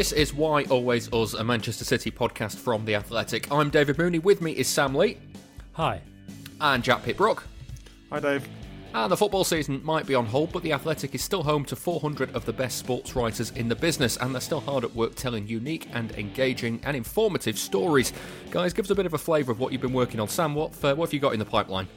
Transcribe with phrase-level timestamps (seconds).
[0.00, 3.52] This is Why Always Us, a Manchester City podcast from The Athletic.
[3.52, 4.18] I'm David Mooney.
[4.18, 5.18] With me is Sam Lee.
[5.72, 6.00] Hi.
[6.58, 7.46] And Jack Pitt-Brooke.
[8.10, 8.48] Hi, Dave.
[8.94, 11.76] And the football season might be on hold, but The Athletic is still home to
[11.76, 15.16] 400 of the best sports writers in the business, and they're still hard at work
[15.16, 18.14] telling unique and engaging and informative stories.
[18.50, 20.28] Guys, give us a bit of a flavour of what you've been working on.
[20.28, 21.88] Sam, what, uh, what have you got in the pipeline?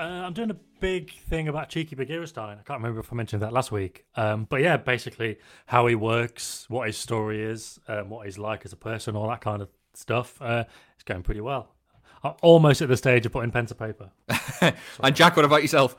[0.00, 2.58] Uh, I'm doing a big thing about Txiki Begiristain.
[2.58, 4.06] I can't remember if I mentioned that last week.
[4.16, 5.36] Um, but yeah, basically
[5.66, 9.28] how he works, what his story is, um, what he's like as a person, all
[9.28, 10.40] that kind of stuff.
[10.40, 11.68] Uh, it's going pretty well.
[12.24, 14.10] I'm almost at the stage of putting pen to paper.
[15.00, 15.96] and Jack, what about yourself?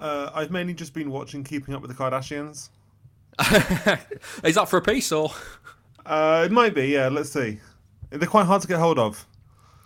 [0.00, 2.70] Uh, I've mainly just been watching Keeping Up with the Kardashians.
[4.42, 5.30] is that for a piece or?
[6.04, 6.88] Uh, it might be.
[6.88, 7.60] Yeah, let's see.
[8.10, 9.24] They're quite hard to get hold of.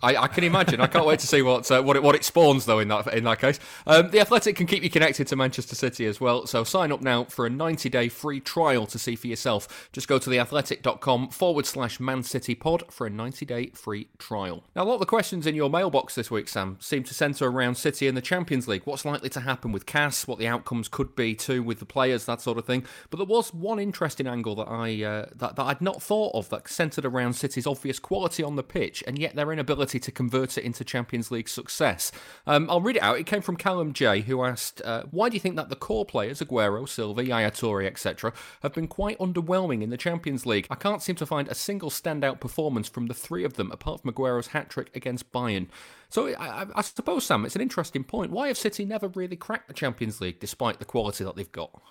[0.03, 0.81] I, I, can imagine.
[0.81, 3.13] I can't wait to see what uh, what, it, what it spawns though in that
[3.13, 3.59] in that case.
[3.85, 6.47] Um, the Athletic can keep you connected to Manchester City as well.
[6.47, 9.89] So sign up now for a 90 day free trial to see for yourself.
[9.91, 14.63] Just go to theathletic.com forward slash Man City Pod for a 90 day free trial.
[14.75, 17.45] Now a lot of the questions in your mailbox this week, Sam, seem to centre
[17.45, 18.83] around City and the Champions League.
[18.85, 20.27] What's likely to happen with CAS?
[20.27, 22.85] What the outcomes could be too with the players, that sort of thing.
[23.09, 26.49] But there was one interesting angle that I uh, that, that I'd not thought of
[26.49, 30.57] that centred around City's obvious quality on the pitch and yet their inability to convert
[30.57, 32.11] it into Champions League success.
[32.47, 33.19] Um, I'll read it out.
[33.19, 36.05] It came from Callum J, who asked, uh, "Why do you think that the core
[36.05, 40.67] players, Aguero, Silva, Yaya Toure, etc., have been quite underwhelming in the Champions League?
[40.69, 44.01] I can't seem to find a single standout performance from the three of them, apart
[44.01, 45.67] from Aguero's hat trick against Bayern."
[46.09, 48.31] So I, I, suppose, Sam, it's an interesting point.
[48.31, 51.81] Why have City never really cracked the Champions League, despite the quality that they've got?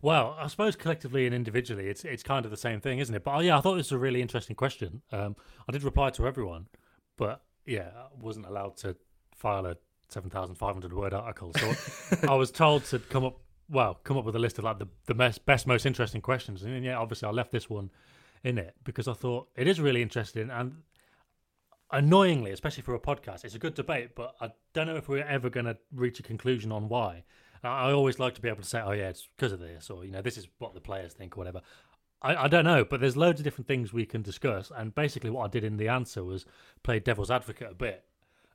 [0.00, 3.24] Well, I suppose collectively and individually, it's it's kind of the same thing, isn't it?
[3.24, 5.02] But oh, yeah, I thought this was a really interesting question.
[5.10, 5.36] Um,
[5.68, 6.66] I did reply to everyone,
[7.16, 8.96] but yeah, I wasn't allowed to
[9.34, 9.76] file a
[10.08, 11.72] seven thousand five hundred word article, so
[12.28, 14.88] I was told to come up, well, come up with a list of like the
[15.06, 17.90] the best, best most interesting questions, and yeah, obviously I left this one
[18.44, 20.82] in it because I thought it is really interesting and
[21.90, 25.24] annoyingly, especially for a podcast, it's a good debate, but I don't know if we're
[25.24, 27.24] ever going to reach a conclusion on why.
[27.62, 30.04] I always like to be able to say, oh, yeah, it's because of this, or,
[30.04, 31.62] you know, this is what the players think, or whatever.
[32.22, 34.72] I, I don't know, but there's loads of different things we can discuss.
[34.74, 36.46] And basically, what I did in the answer was
[36.82, 38.04] play devil's advocate a bit.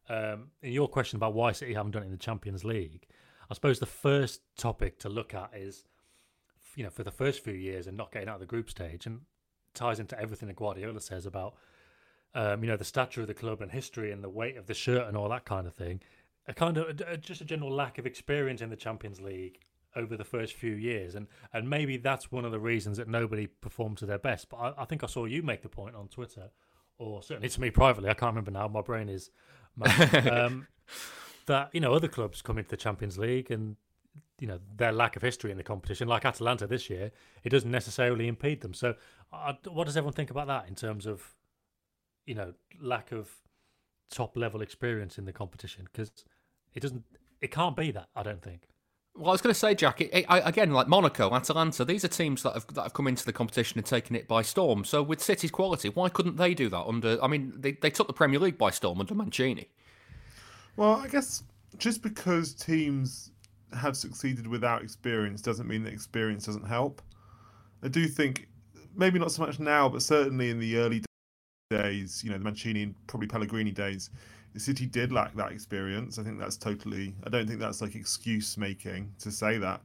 [0.10, 3.08] Um, in your question about why City haven't done it in the Champions League,
[3.50, 5.86] I suppose the first topic to look at is,
[6.76, 9.06] you know, for the first few years and not getting out of the group stage,
[9.06, 9.22] and
[9.74, 11.56] ties into everything that Guardiola says about,
[12.36, 14.74] um, you know, the stature of the club and history and the weight of the
[14.74, 16.02] shirt and all that kind of thing
[16.48, 19.60] a kind of a, just a general lack of experience in the Champions League
[19.96, 23.48] over the first few years, and and maybe that's one of the reasons that nobody
[23.48, 24.50] performed to their best.
[24.50, 26.50] But I, I think I saw you make the point on Twitter,
[26.98, 28.10] or certainly to me privately.
[28.10, 28.68] I can't remember now.
[28.68, 29.30] My brain is
[30.32, 30.68] um,
[31.46, 33.76] that you know other clubs come into the Champions League and
[34.40, 37.12] you know their lack of history in the competition, like Atalanta this year,
[37.44, 38.74] it doesn't necessarily impede them.
[38.74, 38.96] So,
[39.32, 41.24] uh, what does everyone think about that in terms of
[42.26, 43.30] you know lack of
[44.10, 45.88] top level experience in the competition?
[45.92, 46.12] Because
[46.76, 47.04] it doesn't.
[47.42, 48.08] It can't be that.
[48.16, 48.68] I don't think.
[49.16, 50.02] Well, I was going to say, Jack.
[50.02, 53.26] It, it, again, like Monaco, Atalanta, these are teams that have that have come into
[53.26, 54.86] the competition and taken it by storm.
[54.86, 57.24] So, with City's quality, why couldn't they do that under?
[57.24, 59.70] I mean, they they took the Premier League by storm under Mancini.
[60.76, 61.44] Well, I guess
[61.78, 63.32] just because teams
[63.74, 67.02] have succeeded without experience doesn't mean that experience doesn't help.
[67.84, 68.48] I do think,
[68.96, 71.04] maybe not so much now, but certainly in the early
[71.70, 74.10] days, you know, the Mancini and probably Pellegrini days,
[74.60, 76.20] City did lack that experience.
[76.20, 77.16] I think that's totally.
[77.26, 79.82] I don't think that's like excuse making to say that.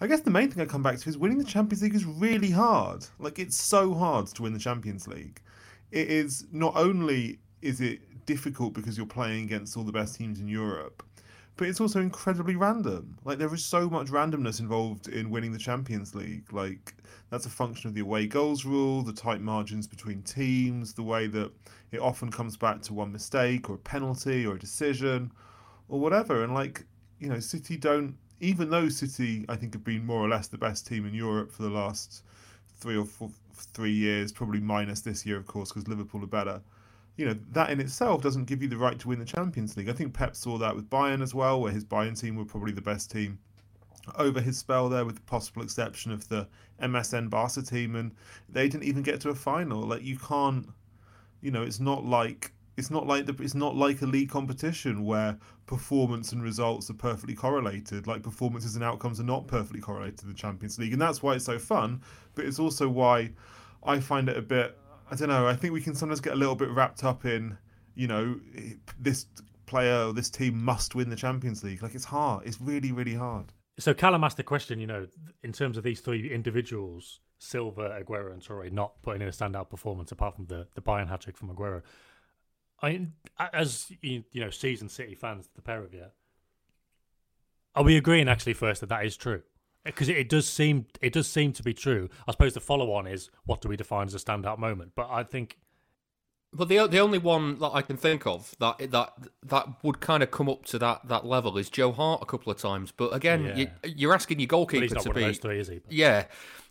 [0.00, 2.04] I guess the main thing I come back to is winning the Champions League is
[2.04, 3.06] really hard.
[3.18, 5.40] Like it's so hard to win the Champions League.
[5.90, 10.40] It is not only is it difficult because you're playing against all the best teams
[10.40, 11.02] in Europe,
[11.56, 13.18] but it's also incredibly random.
[13.24, 16.52] Like there is so much randomness involved in winning the Champions League.
[16.52, 16.94] Like
[17.30, 21.26] that's a function of the away goals rule, the tight margins between teams, the way
[21.28, 21.50] that
[21.92, 25.32] it often comes back to one mistake or a penalty or a decision
[25.88, 26.44] or whatever.
[26.44, 26.84] And like,
[27.18, 30.58] you know, City don't even though City I think have been more or less the
[30.58, 32.22] best team in Europe for the last
[32.78, 36.60] three or four three years, probably minus this year of course because Liverpool are better
[37.16, 39.88] you know that in itself doesn't give you the right to win the Champions League.
[39.88, 42.72] I think Pep saw that with Bayern as well, where his Bayern team were probably
[42.72, 43.38] the best team
[44.16, 46.46] over his spell there, with the possible exception of the
[46.80, 48.12] MSN Barca team, and
[48.48, 49.80] they didn't even get to a final.
[49.80, 50.68] Like you can't,
[51.40, 55.04] you know, it's not like it's not like the, it's not like a league competition
[55.04, 58.06] where performance and results are perfectly correlated.
[58.06, 61.34] Like performances and outcomes are not perfectly correlated to the Champions League, and that's why
[61.34, 62.02] it's so fun.
[62.34, 63.32] But it's also why
[63.82, 64.78] I find it a bit
[65.10, 65.46] I don't know.
[65.46, 67.56] I think we can sometimes get a little bit wrapped up in,
[67.94, 68.40] you know,
[68.98, 69.26] this
[69.66, 71.82] player or this team must win the Champions League.
[71.82, 72.46] Like it's hard.
[72.46, 73.52] It's really, really hard.
[73.78, 75.06] So Callum asked the question, you know,
[75.42, 79.68] in terms of these three individuals, Silva, Aguero, and Toure not putting in a standout
[79.68, 81.82] performance apart from the the Bayern hat trick from Aguero.
[82.82, 83.06] I
[83.52, 86.06] as you, know, season City fans, the pair of you,
[87.74, 89.42] are we agreeing actually first that that is true?
[89.86, 92.10] Because it, does seem it does seem to be true.
[92.26, 94.92] I suppose the follow on is what do we define as a standout moment?
[94.94, 95.58] But I think
[96.56, 99.12] But the the only one that I can think of that that
[99.44, 102.50] that would kind of come up to that, that level is Joe Hart a couple
[102.50, 102.92] of times.
[102.96, 103.56] But again, Yeah.
[103.56, 105.80] you, you're asking your goalkeeper to be three, is he?
[105.88, 106.26] Yeah.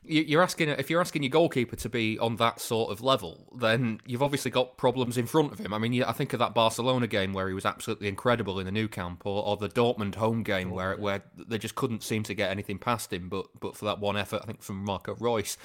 [0.08, 3.52] You- You're asking if you're asking your goalkeeper to be on that sort of level,
[3.58, 5.74] then you've obviously got problems in front of him.
[5.74, 8.72] I mean, I think of that Barcelona game where he was absolutely incredible in the
[8.72, 12.36] Nou Camp, or, or the Dortmund home game where where they just couldn't seem to
[12.36, 15.58] get anything past him, but but for that one effort, I think from Marco Reus.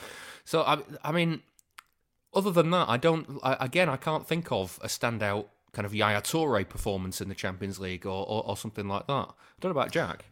[0.47, 1.43] So I I mean,
[2.35, 3.39] other than that, I don't.
[3.43, 7.35] I, again, I can't think of a standout kind of Yaya Toure performance in the
[7.35, 9.13] Champions League or, or, or something like that.
[9.13, 10.25] I don't know about Jack.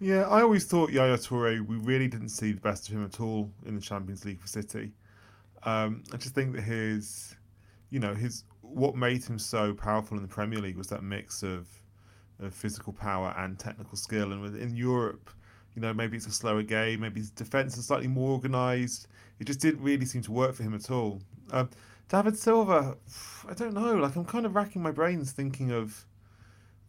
[0.00, 3.20] Yeah, I always thought Yaya Toure, we really didn't see the best of him at
[3.20, 4.92] all in the Champions League for City.
[5.62, 7.34] Um, I just think that his,
[7.90, 11.42] you know, his what made him so powerful in the Premier League was that mix
[11.42, 11.68] of,
[12.40, 14.32] of physical power and technical skill.
[14.32, 15.30] And within Europe,
[15.74, 19.08] you know, maybe it's a slower game, maybe his defence is slightly more organised.
[19.38, 21.20] It just didn't really seem to work for him at all.
[21.50, 21.70] Um,
[22.08, 22.96] David Silva,
[23.48, 23.96] I don't know.
[23.96, 26.06] Like I'm kind of racking my brains thinking of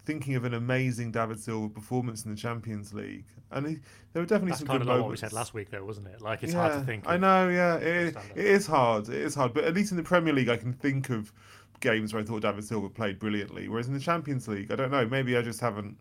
[0.06, 3.78] thinking of an amazing David Silva performance in the Champions League, and he,
[4.14, 5.84] there were definitely That's some kind good of like what we said last week, though,
[5.84, 6.22] wasn't it?
[6.22, 7.06] Like it's yeah, hard to think.
[7.08, 9.10] I know, yeah, it, it is hard.
[9.10, 11.34] It is hard, but at least in the Premier League, I can think of
[11.80, 13.68] games where I thought David Silva played brilliantly.
[13.68, 15.08] Whereas in the Champions League, I don't know.
[15.08, 15.98] Maybe I just haven't.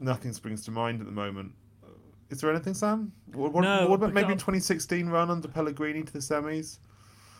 [0.00, 1.52] Nothing springs to mind at the moment.
[2.30, 3.12] Is there anything, Sam?
[3.34, 6.78] What, what, No, what about maybe in 2016 run under Pellegrini to the semis?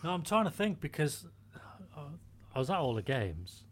[0.03, 1.25] No, I'm trying to think because
[1.95, 1.99] uh,
[2.53, 3.63] I was at all the games.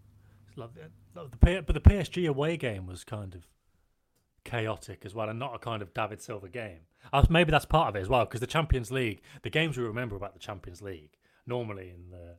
[0.56, 0.70] Like,
[1.16, 3.48] uh, the but the PSG away game was kind of
[4.44, 6.80] chaotic as well, and not a kind of David Silva game.
[7.12, 9.84] Uh, maybe that's part of it as well, because the Champions League, the games we
[9.84, 12.38] remember about the Champions League, normally in the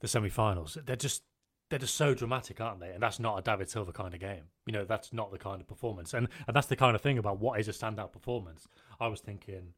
[0.00, 1.22] the semi-finals, they're just
[1.68, 2.90] they're just so dramatic, aren't they?
[2.90, 4.44] And that's not a David Silva kind of game.
[4.66, 7.18] You know, that's not the kind of performance, and and that's the kind of thing
[7.18, 8.68] about what is a standout performance.
[8.98, 9.74] I was thinking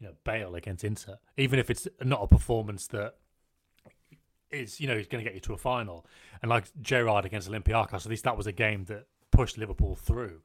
[0.00, 3.14] you know, Bale against Inter, even if it's not a performance that
[4.50, 6.06] is, you know, is going to get you to a final.
[6.42, 10.40] And like Gerrard against Olympiacos, at least that was a game that pushed Liverpool through.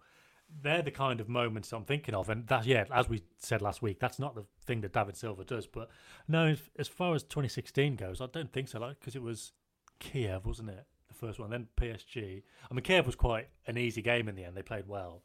[0.61, 3.81] They're the kind of moments I'm thinking of, and that, yeah, as we said last
[3.81, 5.65] week, that's not the thing that David Silva does.
[5.65, 5.89] But
[6.27, 8.79] no, as- as far as 2016 goes, I don't think so.
[8.79, 9.51] Like because it was
[9.99, 11.49] Kiev, wasn't it, the first one?
[11.49, 12.43] Then PSG.
[12.69, 14.55] I mean, Kiev was quite an easy game in the end.
[14.55, 15.23] They played well.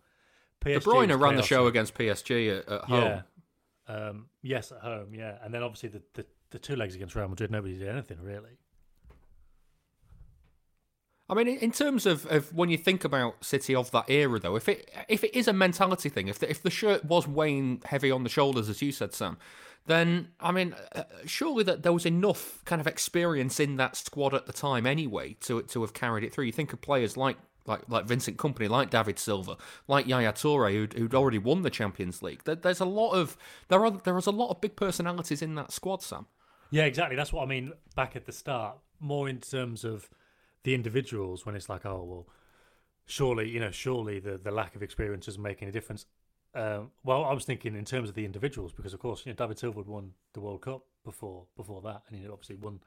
[0.65, 3.03] PSG De Bruyne ran the show against PSG at, at home.
[3.03, 3.23] Yeah.
[3.89, 5.39] Um, yes, at home, yeah.
[5.43, 8.59] And then obviously the, the, the two legs against Real Madrid, nobody did anything really.
[11.31, 14.57] I mean, in terms of, of when you think about City of that era, though,
[14.57, 17.83] if it if it is a mentality thing, if the, if the shirt was weighing
[17.85, 19.37] heavy on the shoulders, as you said, Sam,
[19.87, 24.33] then I mean, uh, surely that there was enough kind of experience in that squad
[24.33, 26.47] at the time anyway to to have carried it through.
[26.47, 27.37] You think of players like
[27.69, 29.57] like like Vincent Kompany, like David Silva,
[29.87, 32.43] like Yaya Toure, who'd, who'd already won the Champions League.
[32.45, 33.37] There, there's a lot of
[33.69, 36.27] there are there is a lot of big personalities in that squad, Sam.
[36.71, 37.17] Yeah, exactly.
[37.17, 38.79] That's what I mean back at the start.
[39.01, 40.09] More in terms of
[40.65, 42.29] the individuals when it's like, oh well,
[43.07, 46.07] surely you know, surely the the lack of experience doesn't make any difference.
[46.55, 49.37] Um, well, I was thinking in terms of the individuals because, of course, you know,
[49.37, 52.81] David Silva won the World Cup before before that, and he obviously won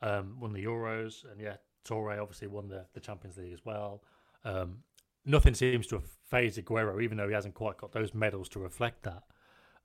[0.00, 4.02] um, won the Euros, and yeah, Toure obviously won the, the Champions League as well.
[4.44, 4.78] Um,
[5.24, 8.58] nothing seems to have phased Aguero, even though he hasn't quite got those medals to
[8.58, 9.22] reflect that.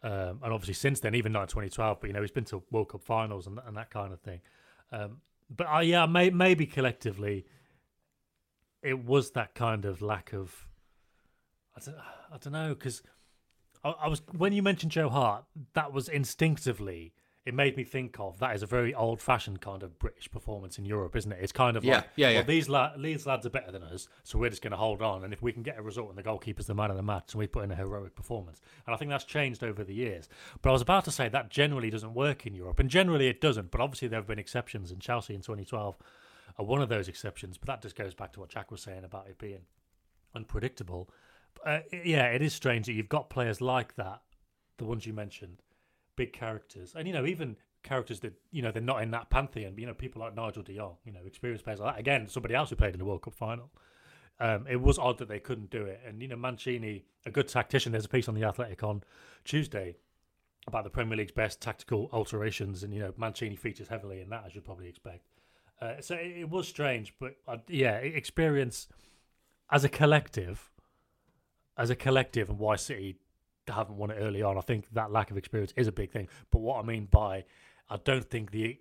[0.03, 2.63] Um, and obviously, since then, even not in 2012, but you know, he's been to
[2.71, 4.41] World Cup finals and, and that kind of thing.
[4.91, 7.45] Um, but uh, yeah, may, maybe collectively,
[8.83, 10.67] it was that kind of lack of.
[11.75, 13.03] I don't, I don't know because
[13.83, 17.13] I, I was when you mentioned Joe Hart, that was instinctively
[17.47, 20.83] it made me think of that is a very old-fashioned kind of British performance in
[20.83, 21.39] Europe, isn't it?
[21.41, 24.09] It's kind of Yeah, like, yeah, well, these la- these lads are better than us,
[24.23, 26.17] so we're just going to hold on, and if we can get a result and
[26.17, 28.93] the goalkeeper's the man of the match, and we put in a heroic performance, and
[28.93, 30.27] I think that's changed over the years.
[30.61, 33.39] But I was about to say that generally doesn't work in Europe, and generally it
[33.39, 33.71] doesn't.
[33.71, 35.97] But obviously there have been exceptions, and Chelsea in 2012
[36.57, 37.57] are one of those exceptions.
[37.57, 39.61] But that just goes back to what Jack was saying about it being
[40.35, 41.09] unpredictable.
[41.65, 44.21] Uh, yeah, it is strange that you've got players like that,
[44.77, 45.61] the ones you mentioned,
[46.17, 49.71] big characters, and you know even characters that you know they're not in that pantheon.
[49.71, 51.99] But, you know people like Nigel De Jong, you know experienced players like that.
[51.99, 53.71] Again, somebody else who played in the World Cup final.
[54.39, 57.47] Um, it was odd that they couldn't do it, and you know Mancini, a good
[57.47, 57.93] tactician.
[57.93, 59.03] There's a piece on the Athletic on
[59.45, 59.95] Tuesday
[60.67, 64.43] about the Premier League's best tactical alterations, and you know Mancini features heavily in that,
[64.45, 65.27] as you'd probably expect.
[65.81, 68.87] Uh, so it, it was strange, but uh, yeah, experience
[69.71, 70.69] as a collective,
[71.77, 73.17] as a collective, and why City
[73.73, 74.57] haven't won it early on.
[74.57, 76.27] I think that lack of experience is a big thing.
[76.51, 77.45] But what I mean by
[77.89, 78.77] I don't think the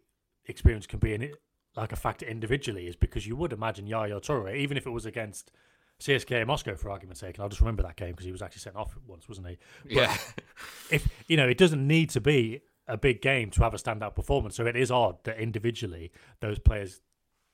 [0.47, 1.35] experience can be in it
[1.77, 5.05] like a factor individually is because you would imagine Yaya Toure, even if it was
[5.05, 5.53] against
[6.01, 8.61] CSKA Moscow for argument's sake, and I'll just remember that game because he was actually
[8.61, 9.59] sent off once, wasn't he?
[9.85, 10.17] But yeah.
[10.91, 14.15] if you know, it doesn't need to be a big game to have a standout
[14.15, 14.57] performance.
[14.57, 17.01] So it is odd that individually those players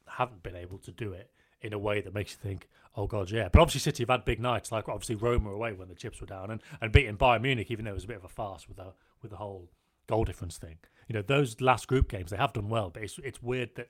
[0.07, 1.31] haven't been able to do it
[1.63, 3.49] in a way that makes you think, oh god, yeah.
[3.51, 6.27] But obviously City have had big nights, like obviously Roma away when the chips were
[6.27, 8.69] down, and, and beating Bayern Munich, even though it was a bit of a farce
[8.69, 8.93] with the
[9.23, 9.71] with the whole
[10.07, 10.79] goal difference thing.
[11.09, 13.89] You know, those last group games they have done well, but it's it's weird that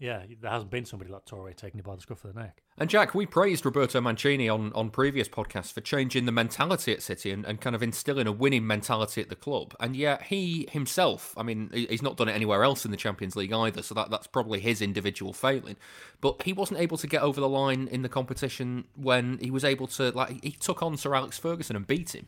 [0.00, 2.62] yeah, there hasn't been somebody like Toure taking it by the scruff of the neck.
[2.78, 7.02] And Jack, we praised Roberto Mancini on, on previous podcasts for changing the mentality at
[7.02, 9.74] City and, and kind of instilling a winning mentality at the club.
[9.78, 13.36] And yet he himself, I mean, he's not done it anywhere else in the Champions
[13.36, 15.76] League either, so that, that's probably his individual failing.
[16.22, 19.64] But he wasn't able to get over the line in the competition when he was
[19.64, 22.26] able to, like, he took on Sir Alex Ferguson and beat him.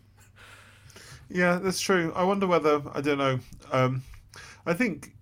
[1.31, 2.13] Yeah, that's true.
[2.15, 3.39] I wonder whether, I don't know.
[3.73, 4.03] Um,
[4.67, 5.15] I think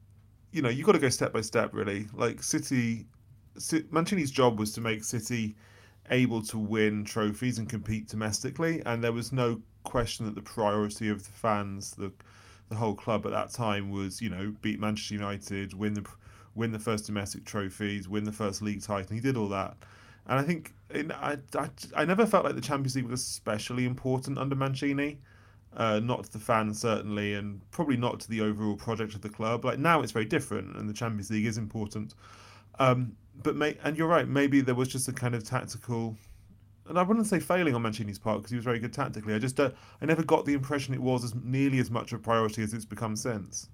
[0.53, 2.07] you know, you've got to go step by step, really.
[2.13, 3.07] Like City,
[3.91, 5.57] Mancini's job was to make City
[6.11, 11.09] able to win trophies and compete domestically, and there was no question that the priority
[11.09, 12.13] of the fans, the
[12.69, 16.05] the whole club at that time was, you know, beat Manchester United, win the
[16.55, 19.15] win the first domestic trophies, win the first league title.
[19.15, 19.77] He did all that,
[20.27, 23.85] and I think in, I, I I never felt like the Champions League was especially
[23.85, 25.19] important under Mancini.
[25.77, 29.29] Uh, not to the fans certainly, and probably not to the overall project of the
[29.29, 29.65] club.
[29.65, 32.15] Like now, it's very different, and the Champions League is important.
[32.81, 36.17] Um, but may, and you're right, maybe there was just a kind of tactical,
[36.89, 39.33] and I wouldn't say failing on Mancini's part because he was very good tactically.
[39.33, 39.71] I just I
[40.03, 42.85] never got the impression it was as nearly as much of a priority as it's
[42.85, 43.69] become since.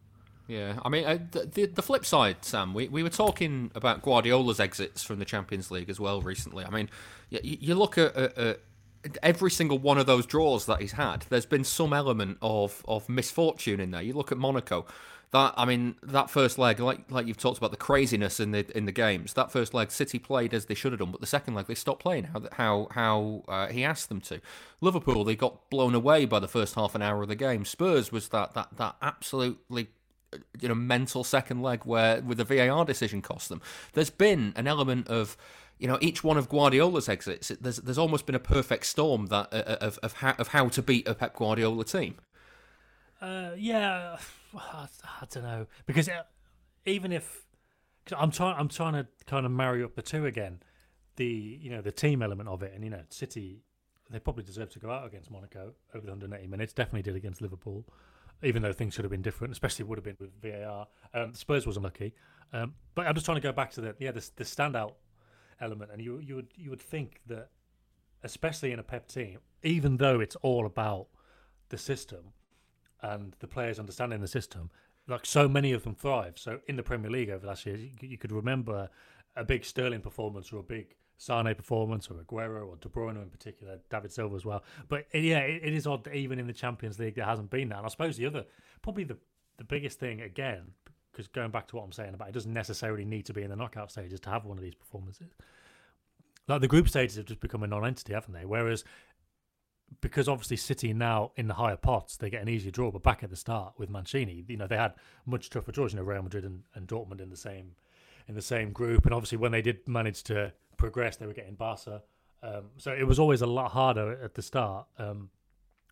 [0.48, 4.60] Yeah, I mean, uh, the, the flip side, Sam, we, we were talking about Guardiola's
[4.60, 6.64] exits from the Champions League as well recently.
[6.64, 6.88] I mean,
[7.30, 8.60] you, you look at, at,
[9.22, 13.08] every single one of those draws that he's had, there's been some element of of
[13.08, 14.02] misfortune in there.
[14.02, 14.86] You look at Monaco.
[15.32, 18.76] That I mean, that first leg, like like you've talked about the craziness in the
[18.76, 19.32] in the games.
[19.32, 21.74] That first leg, City played as they should have done, but the second leg they
[21.74, 24.40] stopped playing how how how uh, he asked them to.
[24.80, 27.64] Liverpool they got blown away by the first half an hour of the game.
[27.64, 29.88] Spurs was that that that absolutely
[30.60, 33.60] you know mental second leg where with the VAR decision cost them.
[33.94, 35.36] There's been an element of
[35.78, 39.52] you know, each one of Guardiola's exits, there's there's almost been a perfect storm that
[39.52, 42.16] uh, uh, of of how, of how to beat a Pep Guardiola team.
[43.20, 44.16] Uh, yeah,
[44.54, 46.22] I, I, don't know because uh,
[46.84, 47.44] even if
[48.12, 50.60] i I'm trying, I'm trying to kind of marry up the two again.
[51.16, 53.62] The you know the team element of it, and you know City,
[54.10, 56.72] they probably deserve to go out against Monaco over the 180 minutes.
[56.72, 57.86] Definitely did against Liverpool,
[58.42, 60.86] even though things should have been different, especially would have been with VAR.
[61.14, 62.14] Um, Spurs was unlucky,
[62.52, 64.92] um, but I'm just trying to go back to the yeah the, the standout
[65.60, 67.50] element, and you you would you would think that,
[68.22, 71.08] especially in a Pep team, even though it's all about
[71.68, 72.32] the system
[73.02, 74.70] and the players understanding the system,
[75.06, 76.38] like so many of them thrive.
[76.38, 78.88] So in the Premier League over last year, you, you could remember
[79.36, 83.30] a big Sterling performance or a big Sane performance or Aguero or De Bruyne in
[83.30, 84.62] particular, David Silva as well.
[84.88, 87.70] But yeah, it, it is odd that even in the Champions League there hasn't been
[87.70, 87.78] that.
[87.78, 88.44] And I suppose the other,
[88.82, 89.16] probably the
[89.58, 90.72] the biggest thing again
[91.16, 93.48] because going back to what I'm saying about it doesn't necessarily need to be in
[93.48, 95.32] the knockout stages to have one of these performances.
[96.46, 98.44] Like the group stages have just become a non-entity, haven't they?
[98.44, 98.84] Whereas
[100.02, 102.90] because obviously City now in the higher pots, they get an easier draw.
[102.90, 104.92] But back at the start with Mancini, you know, they had
[105.24, 105.94] much tougher draws.
[105.94, 107.72] You know, Real Madrid and, and Dortmund in the same
[108.28, 111.54] in the same group, and obviously when they did manage to progress, they were getting
[111.54, 112.02] Barca.
[112.42, 114.86] Um, so it was always a lot harder at the start.
[114.98, 115.30] Um,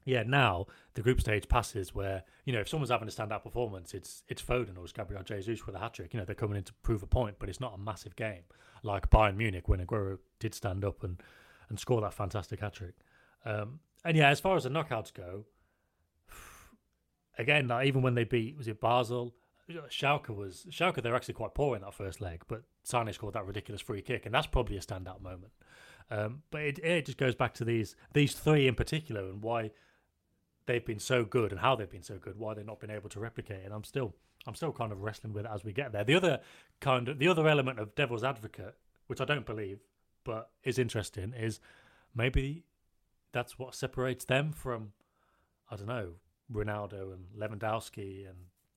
[0.05, 3.95] yeah, now the group stage passes where you know if someone's having a standout performance,
[3.95, 6.13] it's it's Foden or it's Gabriel Jesus with a hat trick.
[6.13, 8.43] You know they're coming in to prove a point, but it's not a massive game
[8.83, 11.23] like Bayern Munich when Aguero did stand up and
[11.69, 12.95] and score that fantastic hat trick.
[13.45, 15.47] Um, and yeah, as far as the knockouts go,
[17.39, 19.35] again, like, even when they beat was it Basel,
[19.69, 21.03] Schalke was Schalke.
[21.03, 24.27] They're actually quite poor in that first leg, but Sane scored that ridiculous free kick,
[24.27, 25.53] and that's probably a standout moment.
[26.11, 29.71] Um, but it, it just goes back to these these three in particular and why
[30.67, 33.09] they've been so good and how they've been so good, why they've not been able
[33.11, 33.65] to replicate it.
[33.65, 34.15] And I'm still
[34.47, 36.05] I'm still kind of wrestling with it as we get there.
[36.05, 36.41] The other
[36.81, 39.81] kind of the other element of devil's advocate, which I don't believe,
[40.25, 41.61] but is interesting, is
[42.15, 42.65] maybe
[43.33, 44.93] that's what separates them from
[45.71, 46.13] I don't know
[46.53, 48.37] Ronaldo and Lewandowski and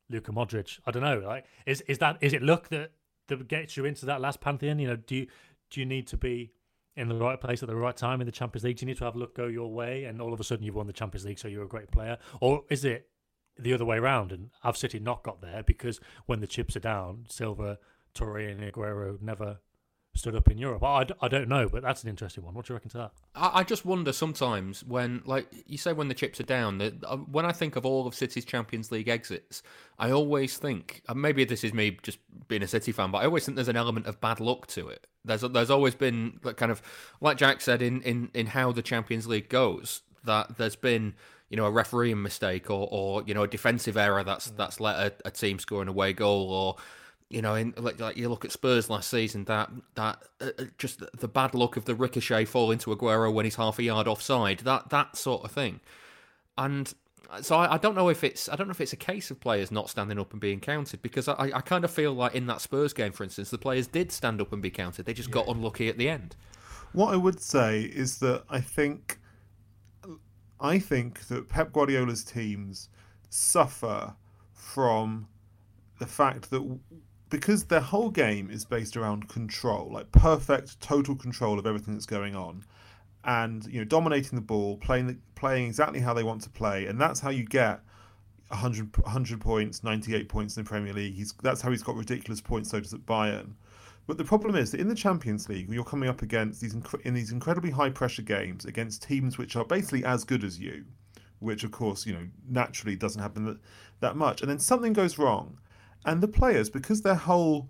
[0.09, 0.79] Luka Modric.
[0.85, 1.19] I don't know.
[1.19, 2.91] Like, is is that is it luck that
[3.27, 4.79] that gets you into that last pantheon?
[4.79, 5.27] You know, do you
[5.69, 6.51] do you need to be
[6.97, 8.77] in the right place at the right time in the Champions League?
[8.77, 10.75] Do you need to have luck go your way and all of a sudden you've
[10.75, 12.17] won the Champions League, so you're a great player?
[12.41, 13.09] Or is it
[13.57, 16.81] the other way around and have City not got there because when the chips are
[16.81, 17.77] down, Silva,
[18.13, 19.59] Toure, and Aguero never
[20.17, 20.83] stood up in Europe.
[20.83, 22.53] I, I don't know, but that's an interesting one.
[22.53, 23.11] What do you reckon to that?
[23.35, 26.77] I, I just wonder sometimes when, like you say, when the chips are down.
[26.79, 29.63] That uh, when I think of all of City's Champions League exits,
[29.99, 33.25] I always think, and maybe this is me just being a City fan, but I
[33.25, 35.07] always think there's an element of bad luck to it.
[35.25, 36.81] There's there's always been like kind of
[37.21, 41.13] like Jack said in in in how the Champions League goes that there's been
[41.49, 44.95] you know a refereeing mistake or or you know a defensive error that's that's let
[44.95, 46.75] a, a team score an away goal or
[47.29, 50.63] you know, in like, like you look at Spurs last season, that that uh, uh
[50.77, 54.07] just the bad luck of the ricochet fall into Aguero when he's half a yard
[54.07, 55.79] offside, that that sort of thing,
[56.57, 56.93] and
[57.41, 59.39] so I, I, don't know if it's I don't know if it's a case of
[59.39, 62.47] players not standing up and being counted because I, I kind of feel like in
[62.47, 65.29] that Spurs game, for instance, the players did stand up and be counted, they just
[65.29, 65.33] yeah.
[65.33, 66.35] got unlucky at the end.
[66.93, 69.19] What I would say is that I think
[70.59, 72.89] I think that Pep Guardiola's teams
[73.29, 74.15] suffer
[74.53, 75.27] from
[75.99, 76.79] the fact that
[77.29, 82.05] because their whole game is based around control, like perfect total control of everything that's
[82.05, 82.63] going on,
[83.23, 86.99] and you know dominating the ball, playing playing exactly how they want to play, and
[86.99, 87.81] that's how you get
[88.49, 91.15] 100, 100 points, 98 points in the Premier League.
[91.15, 93.53] He's that's how he's got ridiculous points totals at Bayern.
[94.07, 97.01] But the problem is that in the Champions League, you're coming up against these inc-
[97.01, 100.85] in these incredibly high pressure games against teams which are basically as good as you,
[101.39, 103.57] which of course you know naturally doesn't happen that,
[103.99, 104.41] that much.
[104.41, 105.57] And then something goes wrong,
[106.05, 107.69] and the players because their whole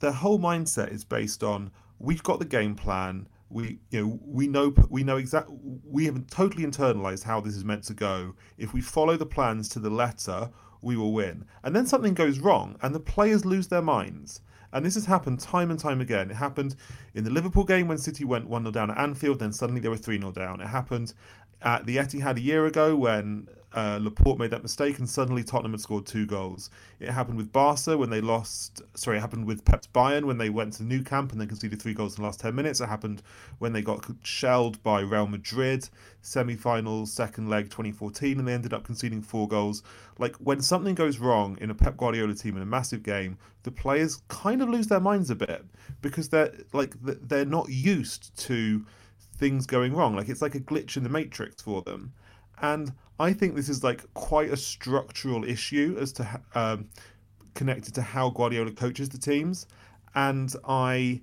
[0.00, 4.48] their whole mindset is based on we've got the game plan we you know we
[4.48, 8.72] know we know exactly we have totally internalized how this is meant to go if
[8.72, 10.50] we follow the plans to the letter
[10.80, 14.40] we will win and then something goes wrong and the players lose their minds
[14.72, 16.30] and this has happened time and time again.
[16.30, 16.76] It happened
[17.14, 19.88] in the Liverpool game when City went 1 0 down at Anfield, then suddenly they
[19.88, 20.60] were 3 0 down.
[20.60, 21.12] It happened
[21.62, 25.72] at the Etihad a year ago when uh, Laporte made that mistake, and suddenly Tottenham
[25.72, 26.70] had scored two goals.
[27.00, 28.82] It happened with Barca when they lost.
[28.94, 31.80] Sorry, it happened with Pep's Bayern when they went to Nou Camp and then conceded
[31.80, 32.80] three goals in the last ten minutes.
[32.80, 33.22] It happened
[33.58, 35.88] when they got shelled by Real Madrid,
[36.20, 39.82] semi-finals, second leg, 2014, and they ended up conceding four goals.
[40.18, 43.70] Like when something goes wrong in a Pep Guardiola team in a massive game, the
[43.70, 45.64] players kind of lose their minds a bit
[46.02, 48.84] because they're like they're not used to
[49.42, 50.14] things going wrong.
[50.14, 52.12] Like it's like a glitch in the matrix for them.
[52.60, 56.88] And I think this is like quite a structural issue as to um,
[57.54, 59.66] connected to how Guardiola coaches the teams,
[60.14, 61.22] and I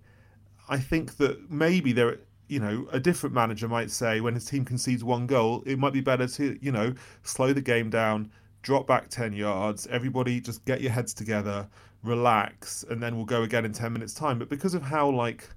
[0.68, 2.18] I think that maybe there
[2.50, 5.94] you know a different manager might say when his team concedes one goal, it might
[5.94, 8.30] be better to you know slow the game down,
[8.64, 11.66] drop back ten yards, everybody just get your heads together,
[12.04, 14.38] relax, and then we'll go again in ten minutes time.
[14.38, 15.48] But because of how like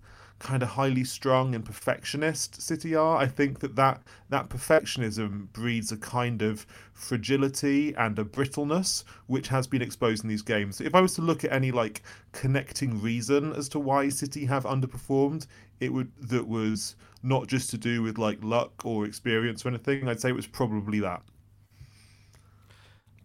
[0.43, 3.17] kind of highly strung and perfectionist City are.
[3.17, 9.49] I think that that, that perfectionism breeds a kind of fragility and a brittleness which
[9.49, 10.81] has been exposed in these games.
[10.81, 12.03] If I was to look at any like
[12.33, 15.47] connecting reason as to why City have underperformed,
[15.81, 20.09] it would that was not just to do with like luck or experience or anything.
[20.09, 21.23] I'd say it was probably that.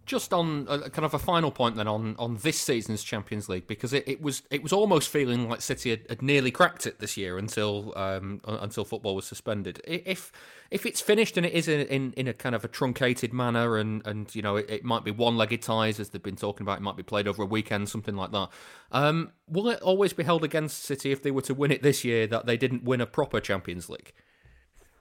[0.08, 3.67] Just on uh, kind of a final point then on, on this season's Champions League
[3.67, 7.00] because it, it was it was almost feeling like City had, had nearly cracked it
[7.00, 9.82] this year until um, until football was suspended.
[9.86, 10.32] If
[10.72, 13.78] if it's finished and it is in, in, in a kind of a truncated manner
[13.78, 16.63] and, and you know it, it might be one legged ties as they've been talking
[16.63, 18.50] about, it might be played over a weekend, something like that.
[18.93, 22.06] Um, will it always be held against City if they were to win it this
[22.06, 24.13] year that they didn't win a proper Champions League?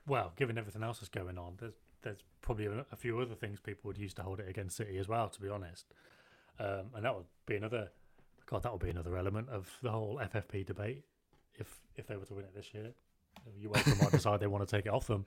[0.07, 3.89] Well, given everything else that's going on, there's there's probably a, few other things people
[3.89, 5.29] would use to hold it against City as well.
[5.29, 5.87] To be honest,
[6.59, 7.91] um, and that would be another.
[8.47, 11.05] God, that would be another element of the whole FFP debate.
[11.55, 12.93] If if they were to win it this year,
[13.63, 15.27] UEFA might decide they want to take it off them.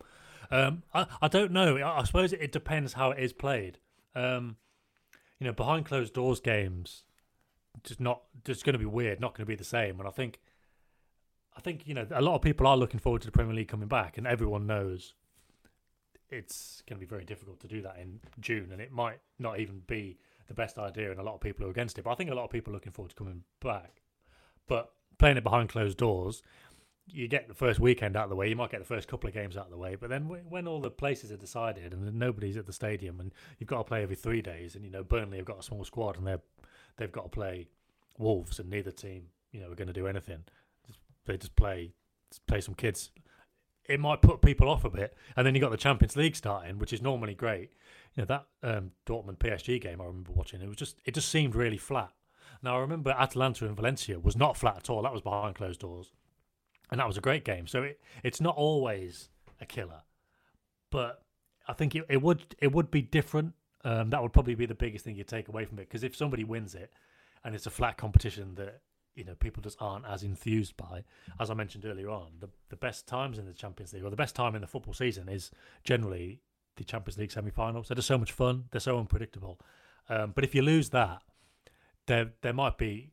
[0.52, 1.78] Um, I, I don't know.
[1.78, 3.80] I, I, suppose it depends how it is played.
[4.16, 4.58] Um,
[5.40, 7.04] you know, behind closed doors games,
[7.84, 9.20] just not just going to be weird.
[9.20, 10.00] Not going to be the same.
[10.00, 10.40] And I think,
[11.56, 13.68] I think you know, a lot of people are looking forward to the Premier League
[13.68, 15.14] coming back, and everyone knows
[16.32, 19.60] it's going to be very difficult to do that in June, and it might not
[19.60, 22.04] even be the best idea, and a lot of people are against it.
[22.04, 24.02] But I think a lot of people are looking forward to coming back.
[24.68, 26.42] But playing it behind closed doors,
[27.08, 28.48] you get the first weekend out of the way.
[28.48, 30.68] You might get the first couple of games out of the way, but then when
[30.68, 34.04] all the places are decided and nobody's at the stadium, and you've got to play
[34.04, 36.42] every three days, and you know Burnley have got a small squad, and they're
[36.98, 37.68] they've got to play
[38.18, 40.44] Wolves, and neither team you know are going to do anything.
[41.26, 41.92] They just play
[42.48, 43.10] play some kids
[43.90, 45.18] it might put people off a bit.
[45.36, 47.72] And then you got the Champions League starting, which is normally great.
[48.16, 50.62] You know that um, Dortmund PSG game I remember watching.
[50.62, 52.12] It was just it just seemed really flat.
[52.62, 55.02] Now I remember Atalanta and Valencia was not flat at all.
[55.02, 56.12] That was behind closed doors,
[56.92, 57.68] and that was a great game.
[57.68, 59.30] So it it's not always
[59.62, 60.02] a killer,
[60.92, 61.24] but
[61.68, 63.54] I think it, it would it would be different.
[63.86, 66.16] Um, that would probably be the biggest thing you take away from it because if
[66.16, 66.92] somebody wins it
[67.46, 68.82] and it's a flat competition that
[69.20, 71.04] you know people just aren't as enthused by.
[71.40, 74.16] As I mentioned earlier on, the the best times in the Champions League or the
[74.16, 75.52] best time in the football season is
[75.84, 76.42] generally
[76.78, 77.90] the Champions League semi-finals.
[77.90, 78.66] They're just so much fun.
[78.72, 79.60] They're so unpredictable.
[80.08, 81.22] Um, but if you lose that,
[82.08, 83.12] there there might be.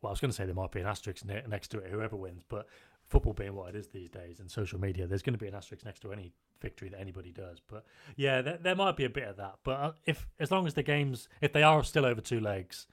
[0.00, 1.90] Well, I was going to say there might be an asterisk ne- next to it,
[1.90, 2.42] whoever wins.
[2.48, 2.66] But
[3.04, 5.54] football being what it is these days and social media, there's going to be an
[5.54, 7.58] asterisk next to any victory that anybody does.
[7.66, 7.84] But
[8.16, 9.56] yeah, there, there might be a bit of that.
[9.62, 12.86] But uh, if as long as the games, if they are still over two legs,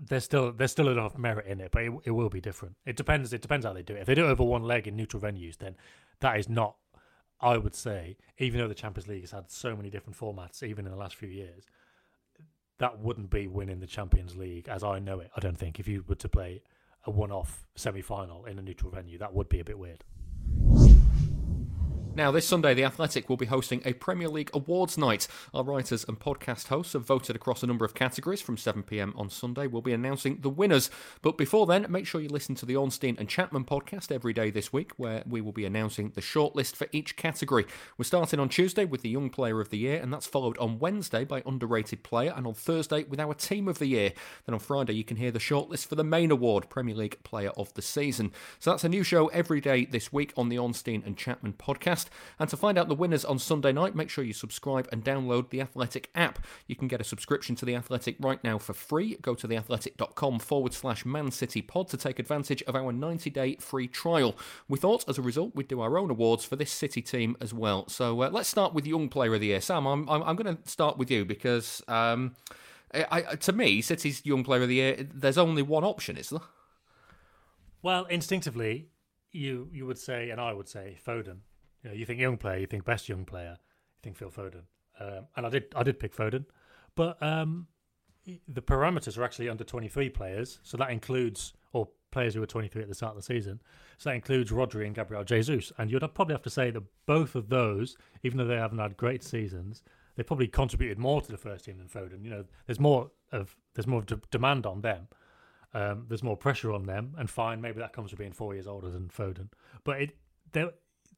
[0.00, 2.76] there's still there's still enough merit in it, but it, it will be different.
[2.86, 3.32] It depends.
[3.32, 4.00] It depends how they do it.
[4.00, 5.76] If they do it over one leg in neutral venues, then
[6.20, 6.76] that is not.
[7.42, 10.84] I would say, even though the Champions League has had so many different formats, even
[10.84, 11.64] in the last few years,
[12.78, 15.30] that wouldn't be winning the Champions League as I know it.
[15.36, 16.62] I don't think if you were to play
[17.06, 20.04] a one-off semi-final in a neutral venue, that would be a bit weird.
[22.20, 25.26] Now, this Sunday, The Athletic will be hosting a Premier League Awards night.
[25.54, 29.30] Our writers and podcast hosts have voted across a number of categories from 7pm on
[29.30, 29.66] Sunday.
[29.66, 30.90] We'll be announcing the winners.
[31.22, 34.50] But before then, make sure you listen to the Ornstein and Chapman podcast every day
[34.50, 37.64] this week, where we will be announcing the shortlist for each category.
[37.96, 40.78] We're starting on Tuesday with the Young Player of the Year, and that's followed on
[40.78, 44.12] Wednesday by Underrated Player, and on Thursday with our Team of the Year.
[44.44, 47.52] Then on Friday, you can hear the shortlist for the main award, Premier League Player
[47.56, 48.30] of the Season.
[48.58, 52.08] So that's a new show every day this week on the Ornstein and Chapman podcast.
[52.38, 55.50] And to find out the winners on Sunday night, make sure you subscribe and download
[55.50, 56.44] the Athletic app.
[56.66, 59.16] You can get a subscription to the Athletic right now for free.
[59.22, 63.56] Go to theathletic.com forward slash Man City Pod to take advantage of our 90 day
[63.56, 64.36] free trial.
[64.68, 67.52] We thought as a result we'd do our own awards for this City team as
[67.54, 67.88] well.
[67.88, 69.60] So uh, let's start with Young Player of the Year.
[69.60, 71.82] Sam, I'm, I'm, I'm going to start with you because.
[71.88, 72.36] Um,
[72.92, 76.40] I, to me, City's Young Player of the Year, there's only one option, is there?
[77.82, 78.88] Well, instinctively,
[79.32, 81.38] you you would say, and I would say, Foden.
[81.82, 84.62] You know, you think young player, you think best young player, you think Phil Foden,
[85.00, 86.44] um, and I did I did pick Foden,
[86.94, 87.66] but um,
[88.48, 92.82] the parameters are actually under 23 players, so that includes or players who were 23
[92.82, 93.60] at the start of the season.
[93.98, 97.34] So that includes Rodri and Gabriel Jesus, and you'd probably have to say that both
[97.34, 99.82] of those, even though they haven't had great seasons,
[100.16, 102.24] they probably contributed more to the first team than Foden.
[102.24, 105.08] You know, there's more of there's more of demand on them.
[105.72, 108.66] Um, there's more pressure on them, and fine, maybe that comes from being four years
[108.66, 109.48] older than Foden.
[109.84, 110.16] But it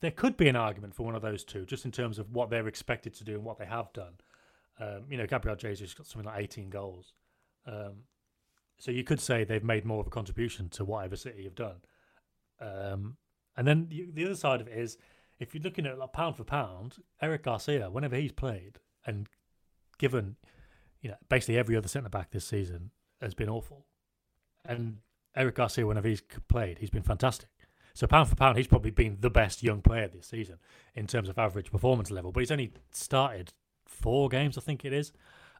[0.03, 2.51] there could be an argument for one of those two, just in terms of what
[2.51, 4.15] they're expected to do and what they have done.
[4.81, 7.13] Um, you know, Gabriel Jesus got something like 18 goals.
[7.67, 8.03] Um,
[8.79, 11.77] so you could say they've made more of a contribution to whatever City have done.
[12.61, 13.17] Um,
[13.57, 14.99] and then the, the, other side of it is,
[15.39, 19.29] if you're looking at like pound for pound, Eric Garcia, whenever he's played and
[19.99, 20.35] given,
[21.01, 23.87] you know, basically every other centre back this season has been awful,
[24.65, 24.99] and
[25.37, 27.49] Eric Garcia, whenever he's played, he's been fantastic.
[27.95, 30.59] So pound for pound, he's probably been the best young player this season
[30.95, 32.33] in terms of average performance level.
[32.33, 33.53] But he's only started
[33.87, 35.13] four games, I think it is.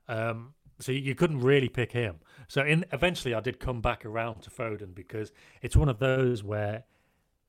[0.09, 2.17] Um, so you couldn't really pick him.
[2.49, 6.43] So in eventually, I did come back around to Foden because it's one of those
[6.43, 6.85] where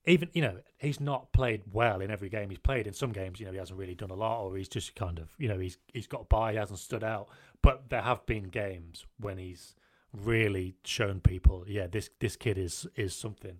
[0.05, 2.85] even you know he's not played well in every game he's played.
[2.85, 5.17] In some games, you know he hasn't really done a lot, or he's just kind
[5.17, 7.29] of you know he's he's got by, he hasn't stood out.
[7.61, 9.75] But there have been games when he's
[10.13, 13.57] really shown people, yeah, this this kid is is something.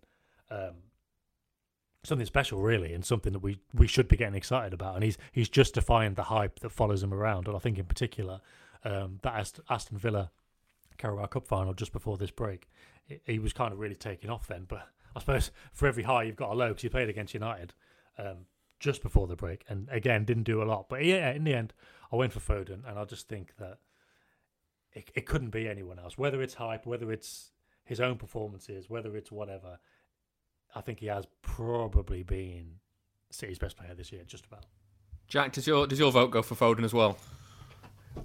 [0.52, 0.76] Um,
[2.04, 4.96] something special, really, and something that we, we should be getting excited about.
[4.96, 7.48] And he's he's justifying the hype that follows him around.
[7.48, 8.42] And I think, in particular,
[8.84, 10.32] um, that Aston Villa
[10.98, 12.70] Carabao Cup final just before this break,
[13.26, 14.66] he was kind of really taking off then.
[14.68, 17.74] But I suppose for every high, you've got a low because he played against United
[18.18, 18.46] um,
[18.80, 20.90] just before the break, and again didn't do a lot.
[20.90, 21.74] But yeah, in the end,
[22.12, 23.80] I went for Foden, and I just think that
[24.92, 26.18] it, it couldn't be anyone else.
[26.18, 27.52] Whether it's hype, whether it's
[27.86, 29.80] his own performances, whether it's whatever
[30.76, 32.80] I think he has probably been
[33.30, 34.66] City's best player this year, just about.
[35.28, 37.18] Jack, does your does your vote go for Foden as well?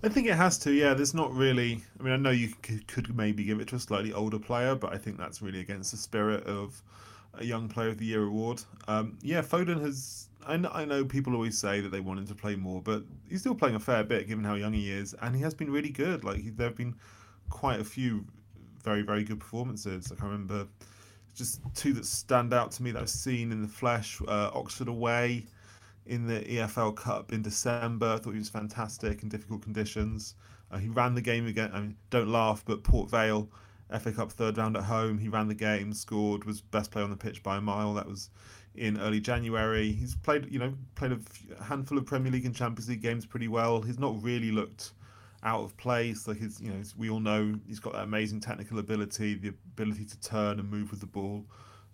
[0.03, 0.73] I think it has to.
[0.73, 1.81] Yeah, there's not really.
[1.99, 4.75] I mean, I know you could, could maybe give it to a slightly older player,
[4.75, 6.83] but I think that's really against the spirit of
[7.35, 8.63] a young player of the year award.
[8.87, 10.29] Um, yeah, Foden has.
[10.47, 13.03] I know, I know people always say that they want him to play more, but
[13.29, 15.71] he's still playing a fair bit given how young he is, and he has been
[15.71, 16.25] really good.
[16.25, 16.95] Like there have been
[17.51, 18.25] quite a few
[18.85, 20.11] very very good performances.
[20.11, 20.67] Like I remember
[21.39, 24.21] just two that stand out to me that I've seen in the flesh.
[24.27, 25.47] Uh, Oxford away
[26.05, 28.15] in the EFL Cup in December.
[28.15, 30.35] I thought he was fantastic in difficult conditions.
[30.71, 31.71] Uh, he ran the game again.
[31.73, 33.49] I mean, don't laugh, but Port Vale,
[34.01, 35.19] FA Cup third round at home.
[35.19, 37.95] He ran the game, scored, was best player on the pitch by a mile.
[37.95, 38.31] That was
[38.75, 39.93] in early January.
[39.93, 43.49] He's played, you know, played a handful of Premier League and Champions League games pretty
[43.49, 43.81] well.
[43.81, 44.93] He's not really looked
[45.43, 46.27] out of place.
[46.29, 50.05] Like his, you know, we all know he's got that amazing technical ability, the ability
[50.07, 51.45] to turn and move with the ball,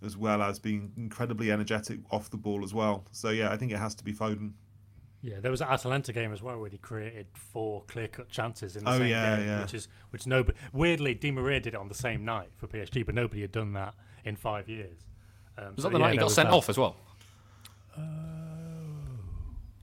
[0.04, 3.04] as well as being incredibly energetic off the ball as well.
[3.12, 4.52] So yeah, I think it has to be Foden.
[5.22, 8.84] Yeah, there was an Atalanta game as well where he created four clear-cut chances in
[8.84, 9.60] the Oh, same yeah, game, yeah.
[9.62, 13.06] which is which nobody weirdly Di Maria did it on the same night for PSG,
[13.06, 13.94] but nobody had done that
[14.26, 14.98] in five years.
[15.56, 16.54] Um, Was so, that the yeah, night he got sent that.
[16.54, 16.96] off as well?